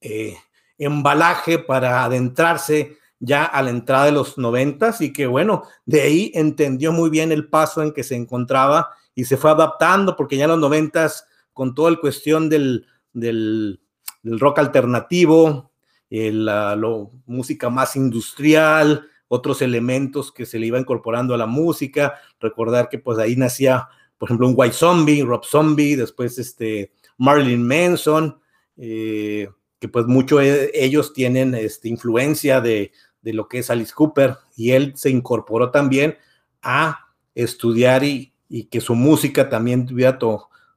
eh, 0.00 0.36
embalaje 0.78 1.58
para 1.58 2.04
adentrarse 2.04 2.98
ya 3.18 3.44
a 3.44 3.62
la 3.62 3.70
entrada 3.70 4.06
de 4.06 4.12
los 4.12 4.36
noventas 4.36 5.00
y 5.00 5.12
que 5.12 5.26
bueno, 5.26 5.62
de 5.86 6.00
ahí 6.02 6.32
entendió 6.34 6.92
muy 6.92 7.08
bien 7.08 7.30
el 7.30 7.48
paso 7.48 7.82
en 7.82 7.92
que 7.92 8.02
se 8.02 8.16
encontraba 8.16 8.90
y 9.14 9.26
se 9.26 9.36
fue 9.36 9.52
adaptando 9.52 10.16
porque 10.16 10.36
ya 10.36 10.44
en 10.44 10.50
los 10.50 10.58
noventas 10.58 11.26
con 11.52 11.74
toda 11.74 11.92
la 11.92 12.00
cuestión 12.00 12.48
del, 12.48 12.86
del, 13.12 13.80
rock 14.24 14.60
alternativo, 14.60 15.71
la 16.12 16.78
música 17.26 17.70
más 17.70 17.96
industrial, 17.96 19.06
otros 19.28 19.62
elementos 19.62 20.30
que 20.30 20.44
se 20.44 20.58
le 20.58 20.66
iba 20.66 20.78
incorporando 20.78 21.34
a 21.34 21.38
la 21.38 21.46
música, 21.46 22.20
recordar 22.38 22.90
que 22.90 22.98
pues 22.98 23.18
ahí 23.18 23.34
nacía, 23.34 23.88
por 24.18 24.28
ejemplo, 24.28 24.46
un 24.46 24.54
White 24.54 24.74
Zombie, 24.74 25.24
Rob 25.24 25.44
Zombie, 25.44 25.96
después 25.96 26.38
este 26.38 26.92
Marilyn 27.16 27.66
Manson, 27.66 28.38
eh, 28.76 29.48
que 29.78 29.88
pues 29.88 30.06
mucho 30.06 30.42
e, 30.42 30.70
ellos 30.74 31.14
tienen 31.14 31.54
este, 31.54 31.88
influencia 31.88 32.60
de, 32.60 32.92
lo 33.22 33.48
que 33.48 33.60
es 33.60 33.70
Alice 33.70 33.94
Cooper 33.94 34.36
y 34.54 34.72
él 34.72 34.92
se 34.96 35.08
incorporó 35.08 35.70
también 35.70 36.18
a 36.60 37.06
estudiar 37.34 38.04
y, 38.04 38.34
que 38.70 38.82
su 38.82 38.94
música 38.94 39.48
también 39.48 39.88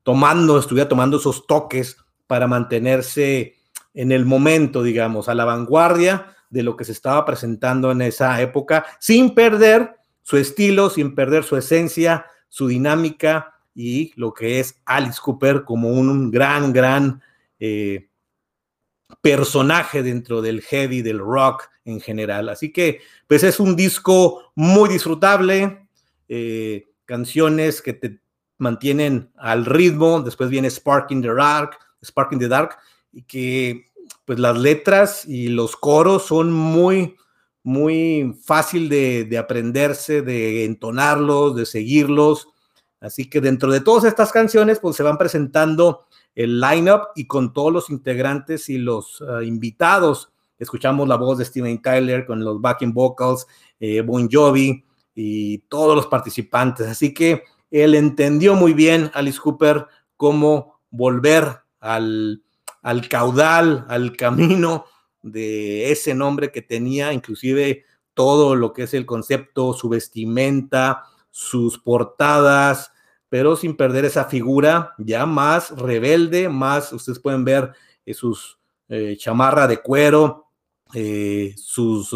tomando, 0.03 0.57
estuviera 0.57 0.87
tomando 0.87 1.17
esos 1.17 1.45
toques 1.45 1.97
para 2.25 2.47
mantenerse 2.47 3.54
en 3.95 4.11
el 4.11 4.25
momento, 4.25 4.83
digamos, 4.83 5.27
a 5.27 5.33
la 5.33 5.45
vanguardia 5.45 6.35
de 6.49 6.61
lo 6.61 6.75
que 6.77 6.85
se 6.85 6.91
estaba 6.91 7.25
presentando 7.25 7.91
en 7.91 8.01
esa 8.01 8.39
época, 8.41 8.85
sin 8.99 9.33
perder 9.33 9.95
su 10.21 10.37
estilo, 10.37 10.89
sin 10.89 11.15
perder 11.15 11.43
su 11.43 11.57
esencia, 11.57 12.25
su 12.49 12.67
dinámica 12.67 13.55
y 13.73 14.13
lo 14.15 14.33
que 14.33 14.59
es 14.59 14.81
Alice 14.85 15.19
Cooper 15.21 15.63
como 15.63 15.89
un 15.89 16.29
gran, 16.29 16.71
gran 16.71 17.21
eh, 17.59 18.09
personaje 19.21 20.03
dentro 20.03 20.41
del 20.41 20.61
heavy, 20.61 21.01
del 21.01 21.19
rock 21.19 21.69
en 21.83 21.99
general. 21.99 22.49
Así 22.49 22.71
que, 22.71 23.01
pues 23.27 23.43
es 23.43 23.59
un 23.59 23.75
disco 23.75 24.51
muy 24.55 24.89
disfrutable, 24.89 25.87
eh, 26.27 26.87
canciones 27.05 27.81
que 27.81 27.93
te 27.93 28.19
mantienen 28.57 29.31
al 29.35 29.65
ritmo, 29.65 30.21
después 30.21 30.49
viene 30.49 30.69
Sparking 30.69 31.21
the 31.21 31.33
Dark, 31.33 31.77
Sparking 32.03 32.39
the 32.39 32.47
Dark, 32.47 32.77
y 33.15 33.23
que 33.23 33.87
pues 34.25 34.37
las 34.39 34.57
letras 34.57 35.25
y 35.25 35.47
los 35.47 35.77
coros 35.77 36.25
son 36.25 36.51
muy, 36.51 37.15
muy 37.63 38.37
fácil 38.43 38.89
de, 38.89 39.23
de 39.23 39.37
aprenderse, 39.37 40.21
de 40.21 40.65
entonarlos, 40.65 41.55
de 41.55 41.65
seguirlos. 41.65 42.49
Así 42.99 43.29
que 43.29 43.39
dentro 43.39 43.71
de 43.71 43.79
todas 43.79 44.03
estas 44.03 44.31
canciones, 44.31 44.79
pues 44.79 44.97
se 44.97 45.03
van 45.03 45.17
presentando 45.17 46.05
el 46.35 46.59
lineup 46.59 47.03
y 47.15 47.25
con 47.25 47.53
todos 47.53 47.71
los 47.71 47.89
integrantes 47.89 48.67
y 48.67 48.77
los 48.77 49.23
ah, 49.27 49.41
invitados. 49.43 50.33
Escuchamos 50.59 51.07
la 51.07 51.15
voz 51.15 51.37
de 51.37 51.45
Steven 51.45 51.81
Tyler 51.81 52.25
con 52.25 52.43
los 52.43 52.59
backing 52.59 52.93
vocals, 52.93 53.47
eh, 53.79 54.01
Bon 54.01 54.29
Jovi 54.29 54.83
y 55.13 55.59
todos 55.69 55.95
los 55.95 56.07
participantes. 56.07 56.87
Así 56.87 57.13
que 57.13 57.43
él 57.71 57.95
entendió 57.95 58.55
muy 58.55 58.73
bien, 58.73 59.09
Alice 59.13 59.39
Cooper, 59.39 59.87
cómo 60.17 60.81
volver 60.89 61.61
al, 61.79 62.41
al 62.85 63.09
caudal, 63.09 63.83
al 63.89 64.15
camino 64.15 64.85
de 65.23 65.91
ese 65.91 66.13
nombre 66.13 66.51
que 66.51 66.61
tenía, 66.61 67.13
inclusive 67.13 67.83
todo 68.13 68.55
lo 68.55 68.73
que 68.73 68.83
es 68.83 68.93
el 68.93 69.07
concepto, 69.07 69.73
su 69.73 69.89
vestimenta, 69.89 71.03
sus 71.31 71.79
portadas, 71.79 72.91
pero 73.27 73.55
sin 73.55 73.75
perder 73.75 74.05
esa 74.05 74.25
figura 74.25 74.93
ya 74.99 75.25
más 75.25 75.71
rebelde, 75.71 76.47
más, 76.47 76.93
ustedes 76.93 77.17
pueden 77.17 77.43
ver 77.43 77.73
eh, 78.05 78.13
sus 78.13 78.59
eh, 78.87 79.17
chamarra 79.17 79.65
de 79.65 79.81
cuero, 79.81 80.51
eh, 80.93 81.55
sus, 81.57 82.15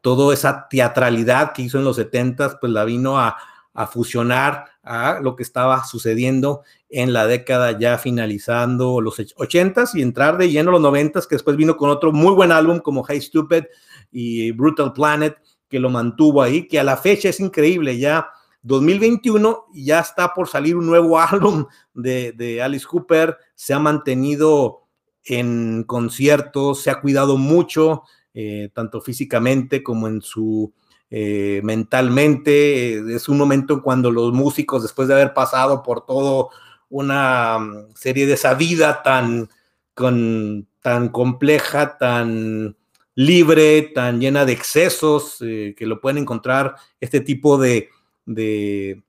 toda 0.00 0.34
esa 0.34 0.66
teatralidad 0.68 1.52
que 1.52 1.62
hizo 1.62 1.78
en 1.78 1.84
los 1.84 1.94
70 1.94 2.58
pues 2.58 2.72
la 2.72 2.84
vino 2.84 3.20
a, 3.20 3.36
a 3.74 3.86
fusionar 3.86 4.66
a 4.82 5.20
lo 5.20 5.36
que 5.36 5.42
estaba 5.42 5.84
sucediendo 5.84 6.62
en 6.88 7.12
la 7.12 7.26
década 7.26 7.78
ya 7.78 7.98
finalizando 7.98 9.00
los 9.00 9.18
80s 9.18 9.94
y 9.94 10.02
entrar 10.02 10.36
de 10.36 10.50
lleno 10.50 10.70
a 10.70 10.78
los 10.78 10.82
90s, 10.82 11.26
que 11.26 11.36
después 11.36 11.56
vino 11.56 11.76
con 11.76 11.90
otro 11.90 12.12
muy 12.12 12.34
buen 12.34 12.52
álbum 12.52 12.80
como 12.80 13.04
Hey 13.06 13.20
Stupid 13.20 13.64
y 14.10 14.52
Brutal 14.52 14.92
Planet, 14.92 15.38
que 15.68 15.78
lo 15.78 15.88
mantuvo 15.88 16.42
ahí, 16.42 16.68
que 16.68 16.78
a 16.78 16.84
la 16.84 16.96
fecha 16.96 17.30
es 17.30 17.40
increíble, 17.40 17.98
ya 17.98 18.28
2021 18.62 19.66
ya 19.72 20.00
está 20.00 20.34
por 20.34 20.48
salir 20.48 20.76
un 20.76 20.86
nuevo 20.86 21.18
álbum 21.20 21.66
de, 21.94 22.60
Alice 22.62 22.86
Cooper, 22.86 23.36
se 23.54 23.72
ha 23.72 23.78
mantenido 23.78 24.82
en 25.24 25.84
conciertos, 25.84 26.82
se 26.82 26.90
ha 26.90 27.00
cuidado 27.00 27.38
mucho, 27.38 28.02
eh, 28.34 28.70
tanto 28.74 29.00
físicamente 29.00 29.82
como 29.82 30.08
en 30.08 30.20
su 30.20 30.72
eh, 31.14 31.60
mentalmente. 31.62 33.14
Es 33.14 33.28
un 33.28 33.36
momento 33.36 33.74
en 33.74 33.80
cuando 33.80 34.10
los 34.10 34.32
músicos, 34.32 34.82
después 34.82 35.08
de 35.08 35.14
haber 35.14 35.34
pasado 35.34 35.82
por 35.82 36.06
todo 36.06 36.48
una 36.88 37.58
mm, 37.58 37.94
serie 37.94 38.26
de 38.26 38.32
esa 38.32 38.54
vida 38.54 39.02
tan, 39.02 39.50
con, 39.92 40.66
tan 40.80 41.10
compleja, 41.10 41.98
tan 41.98 42.78
libre, 43.14 43.82
tan 43.94 44.20
llena 44.20 44.46
de 44.46 44.54
excesos, 44.54 45.36
eh, 45.42 45.74
que 45.76 45.84
lo 45.84 46.00
pueden 46.00 46.16
encontrar 46.16 46.76
este 46.98 47.20
tipo 47.20 47.58
de, 47.58 47.90
de, 48.24 49.02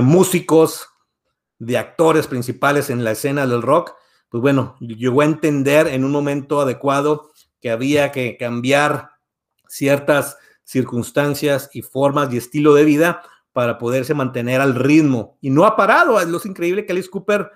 músicos, 0.00 0.86
de 1.58 1.78
actores 1.78 2.28
principales 2.28 2.90
en 2.90 3.02
la 3.02 3.10
escena 3.10 3.44
del 3.44 3.62
rock, 3.62 3.94
pues 4.28 4.40
bueno, 4.40 4.76
llegó 4.78 5.22
a 5.22 5.24
entender 5.24 5.88
en 5.88 6.04
un 6.04 6.12
momento 6.12 6.60
adecuado 6.60 7.32
que 7.60 7.72
había 7.72 8.12
que 8.12 8.36
cambiar 8.36 9.10
ciertas 9.66 10.38
circunstancias 10.68 11.70
y 11.72 11.80
formas 11.80 12.30
y 12.30 12.36
estilo 12.36 12.74
de 12.74 12.84
vida 12.84 13.22
para 13.54 13.78
poderse 13.78 14.12
mantener 14.12 14.60
al 14.60 14.74
ritmo. 14.74 15.38
Y 15.40 15.48
no 15.48 15.64
ha 15.64 15.76
parado. 15.76 16.20
Es 16.20 16.28
lo 16.28 16.38
increíble 16.44 16.84
que 16.84 16.92
Alice 16.92 17.08
Cooper, 17.08 17.50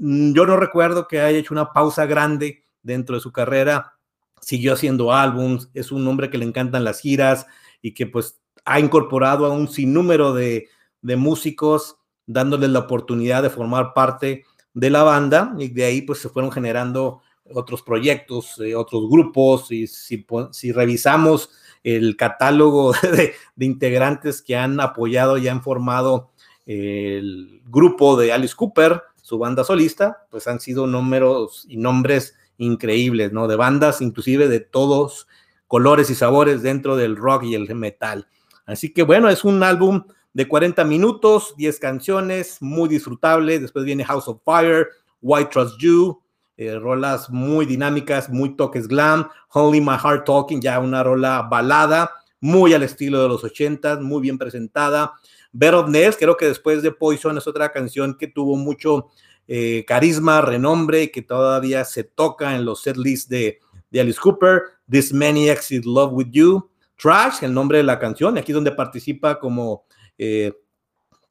mm, 0.00 0.32
yo 0.32 0.46
no 0.46 0.56
recuerdo 0.56 1.06
que 1.06 1.20
haya 1.20 1.36
hecho 1.36 1.52
una 1.52 1.74
pausa 1.74 2.06
grande 2.06 2.64
dentro 2.82 3.14
de 3.14 3.20
su 3.20 3.30
carrera 3.30 3.92
siguió 4.40 4.74
haciendo 4.74 5.12
álbums, 5.12 5.70
es 5.74 5.90
un 5.90 6.06
hombre 6.06 6.30
que 6.30 6.38
le 6.38 6.44
encantan 6.44 6.84
las 6.84 7.00
giras 7.00 7.46
y 7.82 7.94
que 7.94 8.06
pues 8.06 8.38
ha 8.64 8.80
incorporado 8.80 9.46
a 9.46 9.50
un 9.50 9.68
sinnúmero 9.68 10.34
de, 10.34 10.68
de 11.02 11.16
músicos, 11.16 11.96
dándoles 12.26 12.70
la 12.70 12.80
oportunidad 12.80 13.42
de 13.42 13.50
formar 13.50 13.92
parte 13.94 14.44
de 14.72 14.90
la 14.90 15.02
banda 15.02 15.54
y 15.58 15.68
de 15.68 15.84
ahí 15.84 16.02
pues 16.02 16.20
se 16.20 16.28
fueron 16.28 16.52
generando 16.52 17.22
otros 17.54 17.82
proyectos, 17.82 18.58
eh, 18.60 18.74
otros 18.74 19.08
grupos 19.08 19.70
y 19.70 19.86
si, 19.86 20.26
si, 20.52 20.72
revisamos 20.72 21.50
el 21.82 22.16
catálogo 22.16 22.92
de, 23.02 23.34
integrantes 23.58 24.42
que 24.42 24.56
han 24.56 24.80
apoyado 24.80 25.38
y 25.38 25.48
han 25.48 25.62
formado 25.62 26.30
el 26.66 27.60
grupo 27.66 28.16
de 28.16 28.32
Alice 28.32 28.54
Cooper, 28.56 29.02
su 29.22 29.38
banda 29.38 29.64
solista, 29.64 30.26
pues 30.30 30.46
han 30.46 30.60
sido 30.60 30.86
números 30.86 31.64
y 31.68 31.76
nombres 31.76 32.34
increíbles, 32.58 33.32
¿no? 33.32 33.48
De 33.48 33.56
bandas 33.56 34.00
inclusive 34.00 34.48
de 34.48 34.60
todos 34.60 35.26
colores 35.66 36.10
y 36.10 36.14
sabores 36.14 36.62
dentro 36.62 36.96
del 36.96 37.16
rock 37.16 37.44
y 37.44 37.54
el 37.54 37.72
metal. 37.74 38.28
Así 38.66 38.92
que 38.92 39.02
bueno, 39.02 39.28
es 39.28 39.44
un 39.44 39.62
álbum 39.62 40.04
de 40.32 40.46
40 40.48 40.84
minutos, 40.84 41.54
10 41.56 41.78
canciones, 41.78 42.58
muy 42.60 42.88
disfrutable. 42.88 43.58
Después 43.58 43.84
viene 43.84 44.04
House 44.04 44.28
of 44.28 44.42
Fire, 44.44 44.88
Why 45.22 45.46
Trust 45.46 45.78
You, 45.80 46.20
eh, 46.56 46.78
rolas 46.78 47.28
muy 47.30 47.66
dinámicas, 47.66 48.30
muy 48.30 48.56
toques 48.56 48.88
glam, 48.88 49.28
Only 49.52 49.80
My 49.80 49.96
Heart 50.02 50.24
Talking, 50.24 50.60
ya 50.60 50.78
una 50.78 51.02
rola 51.02 51.42
balada, 51.42 52.10
muy 52.40 52.72
al 52.72 52.82
estilo 52.82 53.22
de 53.22 53.28
los 53.28 53.44
80, 53.44 54.00
muy 54.00 54.22
bien 54.22 54.38
presentada. 54.38 55.12
Better 55.52 55.74
of 55.74 55.88
Ness, 55.88 56.16
creo 56.16 56.36
que 56.36 56.46
después 56.46 56.82
de 56.82 56.92
Poison 56.92 57.36
es 57.36 57.46
otra 57.46 57.70
canción 57.70 58.16
que 58.16 58.26
tuvo 58.26 58.56
mucho 58.56 59.08
eh, 59.48 59.84
carisma, 59.86 60.40
renombre, 60.40 61.04
y 61.04 61.08
que 61.08 61.22
todavía 61.22 61.84
se 61.84 62.04
toca 62.04 62.54
en 62.54 62.64
los 62.64 62.82
setlists 62.82 63.28
de, 63.28 63.60
de 63.90 64.00
Alice 64.00 64.20
Cooper. 64.20 64.62
This 64.90 65.12
Maniacs 65.12 65.72
in 65.72 65.82
Love 65.84 66.12
with 66.12 66.28
You. 66.30 66.70
Trash, 66.96 67.42
el 67.42 67.52
nombre 67.52 67.78
de 67.78 67.84
la 67.84 67.98
canción, 67.98 68.38
aquí 68.38 68.52
donde 68.52 68.72
participa 68.72 69.38
como, 69.38 69.84
eh, 70.16 70.52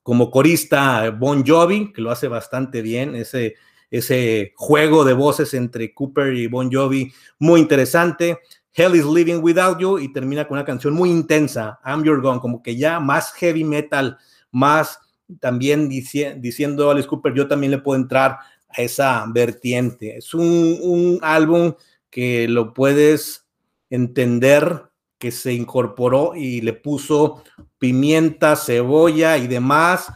como 0.04 0.30
corista 0.30 1.10
Bon 1.10 1.44
Jovi, 1.44 1.92
que 1.92 2.02
lo 2.02 2.12
hace 2.12 2.28
bastante 2.28 2.84
bien, 2.84 3.16
ese, 3.16 3.56
ese 3.92 4.54
juego 4.56 5.04
de 5.04 5.14
voces 5.14 5.54
entre 5.54 5.94
Cooper 5.94 6.34
y 6.34 6.48
Bon 6.48 6.72
Jovi, 6.72 7.12
muy 7.40 7.62
interesante. 7.62 8.40
Hell 8.74 8.96
is 8.96 9.06
Living 9.06 9.40
Without 9.42 9.80
You 9.80 10.00
y 10.00 10.12
termina 10.12 10.48
con 10.48 10.58
una 10.58 10.66
canción 10.66 10.94
muy 10.94 11.10
intensa, 11.10 11.80
I'm 11.86 12.04
Your 12.04 12.22
Gone, 12.22 12.42
como 12.42 12.62
que 12.62 12.76
ya 12.76 13.00
más 13.00 13.32
heavy 13.34 13.64
metal, 13.64 14.18
más 14.52 15.00
también 15.40 15.90
diciendo 15.90 16.92
Alice 16.92 17.08
Cooper, 17.08 17.34
yo 17.34 17.48
también 17.48 17.72
le 17.72 17.78
puedo 17.78 18.00
entrar 18.00 18.38
a 18.70 18.82
esa 18.82 19.26
vertiente. 19.34 20.18
Es 20.18 20.34
un, 20.34 20.78
un 20.82 21.20
álbum 21.22 21.74
que 22.10 22.48
lo 22.48 22.74
puedes 22.74 23.48
entender 23.90 24.84
que 25.18 25.32
se 25.32 25.54
incorporó 25.54 26.36
y 26.36 26.62
le 26.62 26.74
puso 26.74 27.44
pimienta, 27.78 28.56
cebolla 28.56 29.38
y 29.38 29.48
demás, 29.48 30.12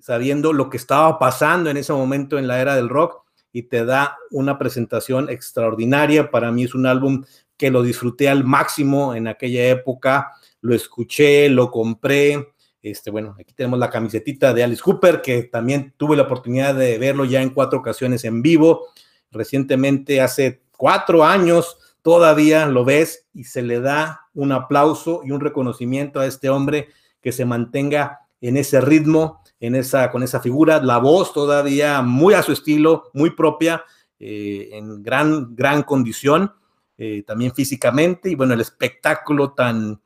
sabiendo 0.00 0.52
lo 0.52 0.70
que 0.70 0.76
estaba 0.76 1.18
pasando 1.18 1.70
en 1.70 1.76
ese 1.76 1.92
momento 1.92 2.38
en 2.38 2.46
la 2.46 2.60
era 2.60 2.76
del 2.76 2.88
rock 2.88 3.22
y 3.52 3.64
te 3.64 3.84
da 3.84 4.16
una 4.30 4.58
presentación 4.58 5.28
extraordinaria. 5.28 6.30
Para 6.30 6.50
mí 6.50 6.64
es 6.64 6.74
un 6.74 6.86
álbum 6.86 7.24
que 7.56 7.70
lo 7.70 7.82
disfruté 7.82 8.28
al 8.28 8.44
máximo 8.44 9.14
en 9.14 9.28
aquella 9.28 9.68
época, 9.68 10.32
lo 10.60 10.74
escuché, 10.74 11.48
lo 11.48 11.70
compré. 11.70 12.54
Este, 12.82 13.10
bueno, 13.10 13.36
aquí 13.38 13.52
tenemos 13.54 13.78
la 13.78 13.90
camisetita 13.90 14.52
de 14.52 14.64
Alice 14.64 14.82
Cooper, 14.82 15.22
que 15.22 15.44
también 15.44 15.94
tuve 15.96 16.16
la 16.16 16.24
oportunidad 16.24 16.74
de 16.74 16.98
verlo 16.98 17.24
ya 17.24 17.42
en 17.42 17.50
cuatro 17.50 17.78
ocasiones 17.78 18.24
en 18.24 18.42
vivo. 18.42 18.88
Recientemente, 19.30 20.20
hace 20.20 20.62
cuatro 20.76 21.24
años, 21.24 21.78
todavía 22.02 22.66
lo 22.66 22.84
ves 22.84 23.26
y 23.32 23.44
se 23.44 23.62
le 23.62 23.80
da 23.80 24.22
un 24.34 24.50
aplauso 24.50 25.20
y 25.24 25.30
un 25.30 25.40
reconocimiento 25.40 26.18
a 26.18 26.26
este 26.26 26.50
hombre 26.50 26.88
que 27.20 27.32
se 27.32 27.44
mantenga 27.44 28.22
en 28.40 28.56
ese 28.56 28.80
ritmo, 28.80 29.41
en 29.62 29.76
esa, 29.76 30.10
con 30.10 30.24
esa 30.24 30.40
figura, 30.40 30.82
la 30.82 30.98
voz 30.98 31.32
todavía 31.32 32.02
muy 32.02 32.34
a 32.34 32.42
su 32.42 32.50
estilo, 32.50 33.10
muy 33.14 33.30
propia, 33.30 33.84
eh, 34.18 34.70
en 34.72 35.04
gran, 35.04 35.54
gran 35.54 35.84
condición, 35.84 36.52
eh, 36.98 37.22
también 37.24 37.54
físicamente, 37.54 38.28
y 38.28 38.34
bueno, 38.34 38.54
el 38.54 38.60
espectáculo 38.60 39.52
tan 39.52 40.00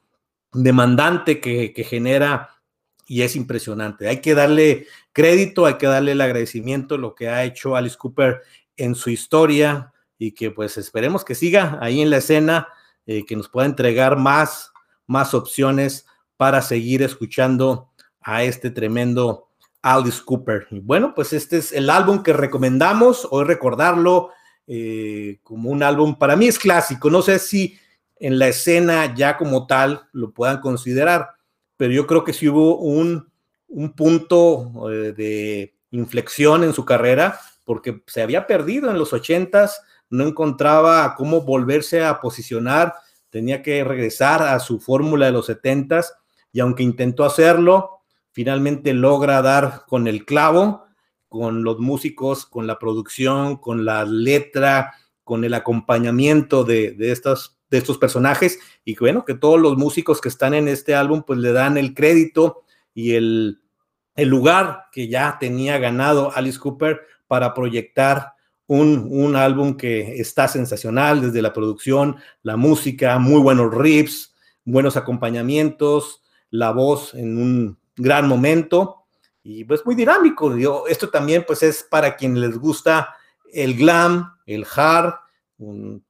demandante 0.53 1.41
que, 1.41 1.73
genera 1.89 2.51
y 3.07 3.23
es 3.23 3.35
impresionante. 3.35 4.09
Hay 4.09 4.21
que 4.21 4.35
darle 4.35 4.89
crédito, 5.15 5.65
hay 5.65 5.79
que 5.79 5.87
darle 5.87 6.13
el 6.13 6.21
agradecimiento, 6.21 6.99
lo 6.99 7.15
que 7.15 7.31
ha 7.31 7.45
hecho 7.45 7.77
Alice 7.77 7.97
Cooper 7.97 8.43
en 8.77 8.95
su 8.95 9.09
historia, 9.09 9.95
y 10.19 10.33
que 10.33 10.51
pues 10.51 10.77
esperemos 10.77 11.25
que 11.25 11.35
siga 11.35 11.79
ahí 11.81 12.03
en 12.03 12.11
la 12.11 12.19
escena, 12.19 12.69
eh, 13.07 13.25
que 13.25 13.37
nos 13.37 13.49
pueda 13.49 13.67
entregar 13.67 14.19
más, 14.19 14.71
más 15.07 15.33
opciones 15.33 16.05
para 16.37 16.61
seguir 16.61 17.03
escuchando 17.03 17.91
a 18.21 18.43
este 18.43 18.71
tremendo 18.71 19.46
Alice 19.87 20.21
Cooper. 20.25 20.67
Y 20.73 20.81
bueno, 20.81 21.15
pues 21.15 21.33
este 21.33 21.59
es 21.59 21.73
el 21.73 21.89
álbum 21.91 22.25
que 22.25 22.33
recomendamos, 22.33 23.29
hoy 23.31 23.45
recordarlo 23.45 24.31
eh, 24.67 25.39
como 25.45 25.71
un 25.71 25.85
álbum, 25.85 26.19
para 26.19 26.35
mí 26.35 26.49
es 26.49 26.59
clásico, 26.59 27.09
no 27.09 27.23
sé 27.23 27.39
si 27.39 27.79
en 28.19 28.41
la 28.41 28.49
escena 28.49 29.15
ya 29.15 29.37
como 29.37 29.69
tal 29.69 30.09
lo 30.13 30.33
puedan 30.33 30.61
considerar, 30.61 31.29
pero 31.77 31.93
yo 31.93 32.09
creo 32.09 32.25
que 32.25 32.33
sí 32.33 32.49
hubo 32.49 32.79
un, 32.79 33.31
un 33.69 33.93
punto 33.93 34.91
eh, 34.91 35.13
de 35.13 35.77
inflexión 35.93 36.65
en 36.65 36.73
su 36.73 36.85
carrera, 36.85 37.39
porque 37.65 38.03
se 38.09 38.23
había 38.23 38.49
perdido 38.49 38.91
en 38.91 38.99
los 38.99 39.13
ochentas, 39.13 39.83
no 40.11 40.27
encontraba 40.27 41.15
cómo 41.15 41.43
volverse 41.43 42.05
a 42.05 42.21
posicionar, 42.21 42.95
tenía 43.31 43.63
que 43.63 43.85
regresar 43.85 44.43
a 44.43 44.59
su 44.59 44.81
fórmula 44.81 45.27
de 45.27 45.33
los 45.33 45.47
70 45.47 46.03
y 46.53 46.59
aunque 46.59 46.83
intentó 46.83 47.25
hacerlo, 47.25 47.96
finalmente 48.37 48.93
logra 48.93 49.41
dar 49.41 49.85
con 49.89 50.07
el 50.07 50.27
clavo, 50.27 50.85
con 51.27 51.65
los 51.65 51.79
músicos, 51.79 52.45
con 52.45 52.67
la 52.67 52.79
producción, 52.79 53.57
con 53.57 53.87
la 53.87 54.05
letra, 54.05 54.93
con 55.25 55.43
el 55.43 55.55
acompañamiento 55.55 56.63
de, 56.63 56.95
estos, 56.99 57.57
de 57.71 57.79
estos 57.79 57.97
personajes. 57.97 58.59
Y 58.85 58.95
bueno, 58.97 59.25
que 59.25 59.33
todos 59.33 59.59
los 59.59 59.79
músicos 59.79 60.21
que 60.21 60.29
están 60.29 60.53
en 60.53 60.69
este 60.69 60.95
álbum 60.95 61.23
pues 61.27 61.39
le 61.39 61.51
dan 61.53 61.79
el 61.79 61.95
crédito 61.95 62.65
y 62.93 63.15
el, 63.15 63.63
el 64.17 64.29
lugar 64.29 64.83
que 64.93 65.09
ya 65.09 65.39
tenía 65.41 65.79
ganado 65.79 66.31
Alice 66.35 66.59
Cooper 66.59 67.01
para 67.27 67.55
proyectar 67.55 68.35
un, 68.67 69.35
álbum 69.35 69.79
que 69.79 70.21
está 70.21 70.47
sensacional 70.47 71.23
desde 71.23 71.41
la 71.41 71.55
producción, 71.55 72.17
la 72.43 72.59
música, 72.59 73.19
muy 73.19 73.41
buenos 73.41 73.75
riffs, 73.75 74.35
buenos 74.67 74.99
acompañamientos, 74.99 76.21
la 76.51 76.73
voz 76.73 77.15
en 77.15 77.39
un 77.39 77.86
gran 77.97 78.29
momento 78.29 79.07
y 79.43 79.65
pues 79.65 79.85
muy 79.87 79.95
dinámico. 79.95 80.87
esto 80.89 81.09
también 81.09 81.45
pues 81.47 81.63
es 81.63 81.83
para 81.83 82.17
quien 82.17 82.41
les 82.41 82.59
gusta 82.59 83.15
el 83.53 83.77
glam, 83.77 84.33
el 84.45 84.67
hard, 84.75 85.15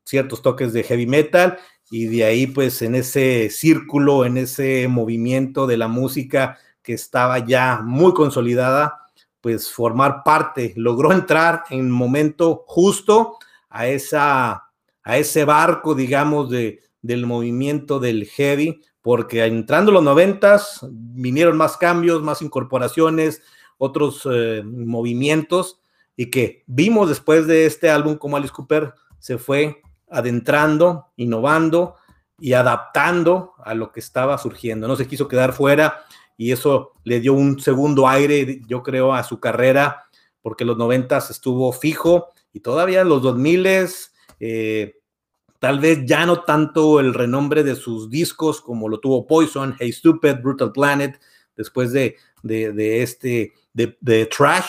ciertos 0.05 0.43
toques 0.43 0.73
de 0.73 0.83
heavy 0.83 1.07
metal 1.07 1.59
y 1.91 2.07
de 2.07 2.25
ahí 2.25 2.47
pues 2.47 2.83
en 2.83 2.95
ese 2.95 3.51
círculo, 3.51 4.25
en 4.25 4.39
ese 4.39 4.89
movimiento 4.89 5.67
de 5.67 5.77
la 5.77 5.89
música 5.89 6.59
que 6.83 6.95
estaba 6.95 7.39
ya 7.41 7.81
muy 7.83 8.15
consolidada, 8.15 9.03
pues 9.41 9.71
formar 9.71 10.23
parte, 10.25 10.73
logró 10.77 11.13
entrar 11.13 11.65
en 11.71 11.91
momento 11.91 12.65
justo 12.67 13.39
a, 13.69 13.87
esa, 13.87 14.71
a 15.03 15.19
ese 15.19 15.45
barco, 15.45 15.95
digamos, 15.95 16.51
de, 16.51 16.81
del 17.03 17.27
movimiento 17.27 18.01
del 18.01 18.27
heavy, 18.27 18.83
porque 19.07 19.45
entrando 19.45 19.93
los 19.93 20.03
noventas 20.03 20.85
vinieron 20.91 21.57
más 21.57 21.77
cambios, 21.77 22.25
más 22.25 22.43
incorporaciones, 22.43 23.41
otros 23.79 24.29
eh, 24.29 24.65
movimientos, 24.65 25.81
y 26.17 26.29
que 26.29 26.65
vimos 26.67 27.09
después 27.09 27.47
de 27.47 27.67
este 27.67 27.89
álbum 27.89 28.17
como 28.17 28.37
Alice 28.37 28.53
Cooper 28.53 28.95
se 29.21 29.39
fue 29.39 29.81
adentrando, 30.11 31.13
innovando 31.15 31.95
y 32.41 32.55
adaptando 32.55 33.53
a 33.65 33.75
lo 33.75 33.93
que 33.93 34.01
estaba 34.01 34.39
surgiendo. 34.39 34.89
No 34.89 34.97
se 34.97 35.07
quiso 35.07 35.29
quedar 35.29 35.53
fuera 35.53 36.05
y 36.37 36.51
eso 36.51 36.91
le 37.05 37.21
dio 37.21 37.33
un 37.33 37.61
segundo 37.61 38.09
aire, 38.09 38.61
yo 38.67 38.83
creo, 38.83 39.15
a 39.15 39.23
su 39.23 39.39
carrera, 39.39 40.07
porque 40.43 40.65
los 40.65 40.77
noventas 40.79 41.31
estuvo 41.31 41.71
fijo 41.71 42.31
y 42.53 42.59
todavía 42.59 43.03
en 43.03 43.09
los 43.09 43.23
2000 43.23 43.67
eh, 44.41 44.97
tal 45.59 45.81
vez 45.81 46.05
ya 46.05 46.27
no 46.27 46.43
tanto 46.43 47.01
el 47.01 47.15
renombre 47.15 47.63
de 47.63 47.75
sus 47.75 48.11
discos 48.11 48.61
como 48.61 48.89
lo 48.89 49.01
tuvo 49.01 49.27
Poison, 49.27 49.75
Hey 49.79 49.93
Stupid, 49.93 50.37
Brutal 50.43 50.73
Planet, 50.73 51.21
después 51.57 51.93
de, 51.93 52.17
de, 52.43 53.03
este, 53.03 53.53
de, 53.73 54.27
Trash, 54.27 54.67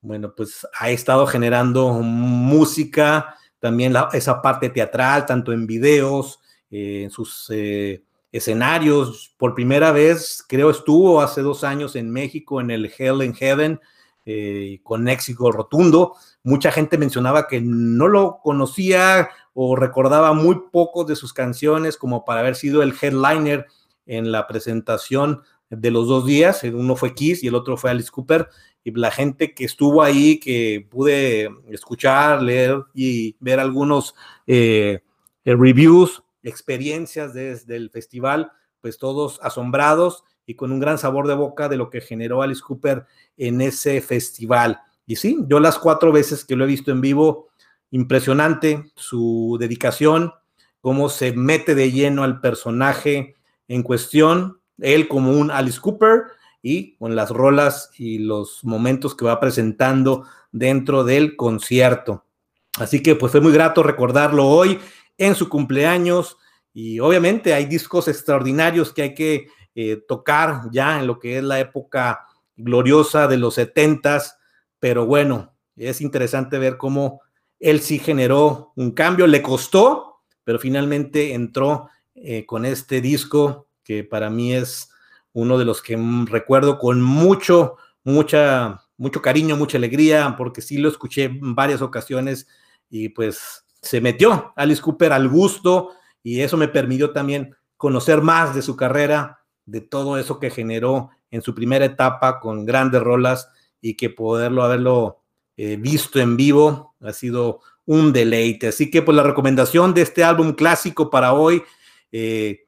bueno, 0.00 0.34
pues 0.34 0.66
ha 0.78 0.90
estado 0.90 1.26
generando 1.26 1.90
música, 1.92 3.36
también 3.58 3.94
esa 4.12 4.42
parte 4.42 4.68
teatral, 4.70 5.26
tanto 5.26 5.52
en 5.52 5.66
videos, 5.66 6.40
eh, 6.70 7.02
en 7.04 7.10
sus... 7.10 7.46
Eh, 7.50 8.02
escenarios. 8.32 9.34
Por 9.36 9.54
primera 9.54 9.92
vez, 9.92 10.42
creo, 10.48 10.70
estuvo 10.70 11.20
hace 11.20 11.42
dos 11.42 11.62
años 11.62 11.94
en 11.94 12.10
México 12.10 12.60
en 12.60 12.70
el 12.70 12.92
Hell 12.96 13.22
in 13.22 13.34
Heaven 13.34 13.80
eh, 14.24 14.80
con 14.82 15.06
éxito 15.06 15.52
rotundo. 15.52 16.14
Mucha 16.42 16.72
gente 16.72 16.98
mencionaba 16.98 17.46
que 17.46 17.60
no 17.60 18.08
lo 18.08 18.40
conocía 18.42 19.28
o 19.54 19.76
recordaba 19.76 20.32
muy 20.32 20.62
poco 20.72 21.04
de 21.04 21.16
sus 21.16 21.32
canciones 21.32 21.96
como 21.96 22.24
para 22.24 22.40
haber 22.40 22.54
sido 22.54 22.82
el 22.82 22.94
headliner 23.00 23.66
en 24.06 24.32
la 24.32 24.46
presentación 24.46 25.42
de 25.70 25.90
los 25.90 26.08
dos 26.08 26.26
días. 26.26 26.62
Uno 26.64 26.96
fue 26.96 27.14
Kiss 27.14 27.42
y 27.42 27.48
el 27.48 27.54
otro 27.54 27.76
fue 27.76 27.90
Alice 27.90 28.10
Cooper. 28.10 28.48
Y 28.84 28.90
la 28.92 29.10
gente 29.10 29.54
que 29.54 29.64
estuvo 29.64 30.02
ahí, 30.02 30.38
que 30.40 30.86
pude 30.90 31.48
escuchar, 31.68 32.42
leer 32.42 32.82
y 32.94 33.36
ver 33.38 33.60
algunos 33.60 34.14
eh, 34.46 35.00
eh, 35.44 35.54
reviews, 35.54 36.22
experiencias 36.42 37.32
desde 37.32 37.76
el 37.76 37.90
festival, 37.90 38.52
pues 38.80 38.98
todos 38.98 39.38
asombrados 39.42 40.24
y 40.44 40.54
con 40.54 40.72
un 40.72 40.80
gran 40.80 40.98
sabor 40.98 41.28
de 41.28 41.34
boca 41.34 41.68
de 41.68 41.76
lo 41.76 41.90
que 41.90 42.00
generó 42.00 42.42
Alice 42.42 42.62
Cooper 42.66 43.06
en 43.36 43.60
ese 43.60 44.00
festival. 44.00 44.80
Y 45.06 45.16
sí, 45.16 45.38
yo 45.46 45.60
las 45.60 45.78
cuatro 45.78 46.10
veces 46.10 46.44
que 46.44 46.56
lo 46.56 46.64
he 46.64 46.68
visto 46.68 46.90
en 46.90 47.00
vivo, 47.00 47.48
impresionante 47.92 48.90
su 48.96 49.56
dedicación, 49.60 50.32
cómo 50.80 51.08
se 51.08 51.32
mete 51.32 51.76
de 51.76 51.92
lleno 51.92 52.24
al 52.24 52.40
personaje 52.40 53.36
en 53.68 53.82
cuestión, 53.82 54.60
él 54.78 55.06
como 55.06 55.30
un 55.32 55.50
Alice 55.50 55.78
Cooper 55.80 56.24
y 56.62 56.96
con 56.96 57.14
las 57.14 57.30
rolas 57.30 57.90
y 57.96 58.18
los 58.18 58.64
momentos 58.64 59.14
que 59.14 59.26
va 59.26 59.38
presentando 59.38 60.24
dentro 60.50 61.04
del 61.04 61.36
concierto. 61.36 62.24
Así 62.78 63.02
que 63.02 63.14
pues 63.14 63.30
fue 63.30 63.40
muy 63.40 63.52
grato 63.52 63.82
recordarlo 63.82 64.48
hoy 64.48 64.78
en 65.18 65.34
su 65.34 65.48
cumpleaños 65.48 66.38
y 66.72 66.98
obviamente 66.98 67.52
hay 67.52 67.66
discos 67.66 68.08
extraordinarios 68.08 68.92
que 68.92 69.02
hay 69.02 69.14
que 69.14 69.48
eh, 69.74 70.02
tocar 70.08 70.62
ya 70.72 70.98
en 70.98 71.06
lo 71.06 71.18
que 71.18 71.36
es 71.36 71.44
la 71.44 71.60
época 71.60 72.26
gloriosa 72.56 73.28
de 73.28 73.36
los 73.36 73.54
setentas, 73.54 74.38
pero 74.78 75.04
bueno, 75.04 75.54
es 75.76 76.00
interesante 76.00 76.58
ver 76.58 76.78
cómo 76.78 77.20
él 77.62 77.80
sí 77.80 78.00
generó 78.00 78.72
un 78.74 78.90
cambio, 78.90 79.26
le 79.28 79.40
costó, 79.40 80.20
pero 80.42 80.58
finalmente 80.58 81.32
entró 81.32 81.88
eh, 82.16 82.44
con 82.44 82.66
este 82.66 83.00
disco 83.00 83.68
que 83.84 84.02
para 84.02 84.30
mí 84.30 84.52
es 84.52 84.90
uno 85.32 85.56
de 85.58 85.64
los 85.64 85.80
que 85.80 85.96
recuerdo 86.26 86.78
con 86.78 87.00
mucho, 87.00 87.76
mucha, 88.02 88.82
mucho 88.96 89.22
cariño, 89.22 89.56
mucha 89.56 89.78
alegría, 89.78 90.34
porque 90.36 90.60
sí 90.60 90.76
lo 90.76 90.88
escuché 90.88 91.24
en 91.24 91.54
varias 91.54 91.82
ocasiones 91.82 92.48
y 92.90 93.10
pues 93.10 93.64
se 93.80 94.00
metió 94.00 94.52
Alice 94.56 94.82
Cooper 94.82 95.12
al 95.12 95.28
gusto 95.28 95.92
y 96.22 96.40
eso 96.40 96.56
me 96.56 96.66
permitió 96.66 97.12
también 97.12 97.54
conocer 97.76 98.22
más 98.22 98.56
de 98.56 98.62
su 98.62 98.74
carrera, 98.74 99.44
de 99.66 99.80
todo 99.80 100.18
eso 100.18 100.40
que 100.40 100.50
generó 100.50 101.10
en 101.30 101.42
su 101.42 101.54
primera 101.54 101.84
etapa 101.84 102.40
con 102.40 102.66
grandes 102.66 103.02
rolas 103.02 103.48
y 103.80 103.94
que 103.94 104.10
poderlo 104.10 104.64
haberlo 104.64 105.21
eh, 105.56 105.76
visto 105.76 106.18
en 106.18 106.36
vivo 106.36 106.94
ha 107.00 107.12
sido 107.12 107.60
un 107.84 108.12
deleite. 108.12 108.68
Así 108.68 108.90
que 108.90 109.02
pues 109.02 109.16
la 109.16 109.22
recomendación 109.22 109.94
de 109.94 110.02
este 110.02 110.24
álbum 110.24 110.52
clásico 110.52 111.10
para 111.10 111.32
hoy, 111.32 111.62
eh, 112.10 112.64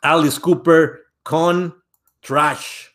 Alice 0.00 0.40
Cooper 0.40 1.06
con 1.22 1.82
Trash. 2.20 2.88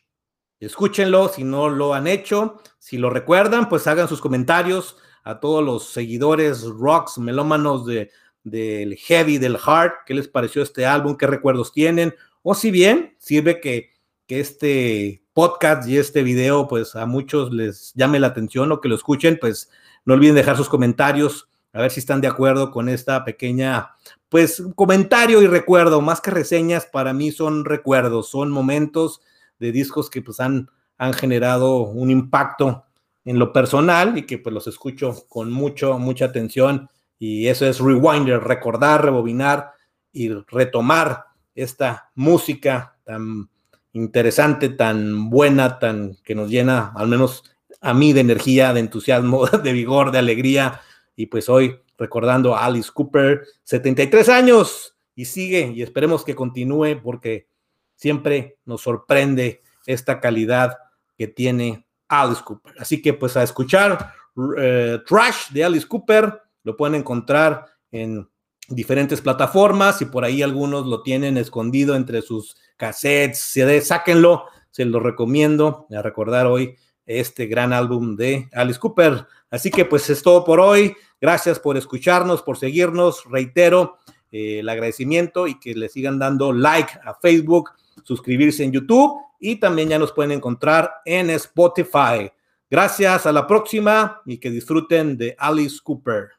Escúchenlo 0.59 1.29
si 1.29 1.43
no 1.43 1.69
lo 1.69 1.93
han 1.93 2.07
hecho. 2.07 2.61
Si 2.79 2.97
lo 2.97 3.09
recuerdan, 3.09 3.69
pues 3.69 3.87
hagan 3.87 4.07
sus 4.07 4.21
comentarios 4.21 4.97
a 5.23 5.39
todos 5.39 5.63
los 5.63 5.89
seguidores 5.91 6.63
rocks, 6.63 7.17
melómanos 7.17 7.85
de, 7.85 8.11
del 8.43 8.95
heavy, 8.95 9.37
del 9.37 9.57
hard. 9.63 9.91
¿Qué 10.05 10.13
les 10.13 10.27
pareció 10.27 10.61
este 10.63 10.85
álbum? 10.85 11.17
¿Qué 11.17 11.27
recuerdos 11.27 11.71
tienen? 11.71 12.15
O 12.41 12.55
si 12.55 12.71
bien 12.71 13.15
sirve 13.19 13.59
que, 13.59 13.91
que 14.25 14.39
este 14.39 15.23
podcast 15.37 15.87
y 15.87 15.99
este 15.99 16.23
video, 16.23 16.67
pues 16.67 16.95
a 16.95 17.05
muchos 17.05 17.53
les 17.53 17.93
llame 17.93 18.19
la 18.19 18.25
atención 18.25 18.71
o 18.71 18.81
que 18.81 18.89
lo 18.89 18.95
escuchen, 18.95 19.37
pues 19.39 19.69
no 20.03 20.15
olviden 20.15 20.33
dejar 20.33 20.57
sus 20.57 20.67
comentarios, 20.67 21.47
a 21.73 21.81
ver 21.81 21.91
si 21.91 21.99
están 21.99 22.21
de 22.21 22.27
acuerdo 22.27 22.71
con 22.71 22.89
esta 22.89 23.23
pequeña, 23.23 23.91
pues 24.29 24.63
comentario 24.73 25.43
y 25.43 25.45
recuerdo, 25.45 26.01
más 26.01 26.21
que 26.21 26.31
reseñas, 26.31 26.87
para 26.87 27.13
mí 27.13 27.29
son 27.31 27.65
recuerdos, 27.65 28.29
son 28.29 28.49
momentos 28.49 29.21
de 29.59 29.71
discos 29.71 30.09
que 30.09 30.23
pues 30.23 30.39
han, 30.39 30.71
generado 31.13 31.81
un 31.81 32.09
impacto 32.09 32.85
en 33.23 33.37
lo 33.37 33.53
personal 33.53 34.17
y 34.17 34.25
que 34.25 34.39
pues 34.39 34.55
los 34.55 34.65
escucho 34.65 35.27
con 35.29 35.51
mucho, 35.51 35.99
mucha 35.99 36.25
atención. 36.25 36.89
Y 37.19 37.45
eso 37.45 37.67
es 37.67 37.79
rewinder, 37.79 38.39
recordar, 38.43 39.05
rebobinar 39.05 39.73
y 40.11 40.29
retomar 40.29 41.25
esta 41.53 42.09
música 42.15 42.97
tan 43.03 43.49
interesante, 43.97 44.69
tan 44.69 45.29
buena, 45.29 45.79
tan 45.79 46.15
que 46.23 46.35
nos 46.35 46.49
llena, 46.49 46.93
al 46.95 47.07
menos 47.07 47.43
a 47.81 47.93
mí, 47.93 48.13
de 48.13 48.21
energía, 48.21 48.73
de 48.73 48.79
entusiasmo, 48.79 49.45
de 49.63 49.73
vigor, 49.73 50.11
de 50.11 50.19
alegría. 50.19 50.81
Y 51.15 51.25
pues 51.27 51.49
hoy 51.49 51.79
recordando 51.97 52.55
a 52.55 52.65
Alice 52.65 52.91
Cooper, 52.93 53.45
73 53.63 54.29
años, 54.29 54.95
y 55.15 55.25
sigue, 55.25 55.73
y 55.75 55.81
esperemos 55.81 56.23
que 56.23 56.35
continúe 56.35 57.01
porque 57.03 57.47
siempre 57.95 58.59
nos 58.65 58.81
sorprende 58.81 59.63
esta 59.87 60.19
calidad 60.19 60.77
que 61.17 61.27
tiene 61.27 61.87
Alice 62.07 62.43
Cooper. 62.45 62.75
Así 62.77 63.01
que 63.01 63.13
pues 63.13 63.35
a 63.35 63.41
escuchar 63.41 64.13
eh, 64.59 64.99
Trash 65.07 65.49
de 65.49 65.63
Alice 65.63 65.87
Cooper, 65.87 66.39
lo 66.63 66.77
pueden 66.77 66.95
encontrar 66.95 67.65
en 67.91 68.29
diferentes 68.69 69.21
plataformas 69.21 70.01
y 70.01 70.05
por 70.05 70.25
ahí 70.25 70.41
algunos 70.41 70.85
lo 70.85 71.01
tienen 71.01 71.37
escondido 71.37 71.95
entre 71.95 72.21
sus 72.21 72.55
cassettes, 72.75 73.39
CDs, 73.39 73.87
sáquenlo, 73.87 74.45
se 74.71 74.85
lo 74.85 74.99
recomiendo 74.99 75.87
a 75.95 76.01
recordar 76.01 76.45
hoy 76.45 76.75
este 77.05 77.47
gran 77.47 77.73
álbum 77.73 78.15
de 78.15 78.49
Alice 78.53 78.79
Cooper. 78.79 79.25
Así 79.49 79.71
que 79.71 79.85
pues 79.85 80.09
es 80.09 80.21
todo 80.21 80.43
por 80.43 80.59
hoy. 80.59 80.95
Gracias 81.19 81.59
por 81.59 81.77
escucharnos, 81.77 82.43
por 82.43 82.57
seguirnos. 82.57 83.23
Reitero 83.25 83.97
eh, 84.31 84.59
el 84.59 84.69
agradecimiento 84.69 85.47
y 85.47 85.59
que 85.59 85.73
le 85.73 85.89
sigan 85.89 86.19
dando 86.19 86.51
like 86.51 86.91
a 87.03 87.15
Facebook, 87.15 87.71
suscribirse 88.03 88.63
en 88.63 88.73
YouTube 88.73 89.19
y 89.39 89.55
también 89.55 89.89
ya 89.89 89.99
nos 89.99 90.11
pueden 90.11 90.31
encontrar 90.33 90.91
en 91.05 91.29
Spotify. 91.31 92.29
Gracias, 92.69 93.25
a 93.25 93.31
la 93.31 93.47
próxima 93.47 94.21
y 94.25 94.37
que 94.37 94.51
disfruten 94.51 95.17
de 95.17 95.35
Alice 95.39 95.77
Cooper. 95.81 96.36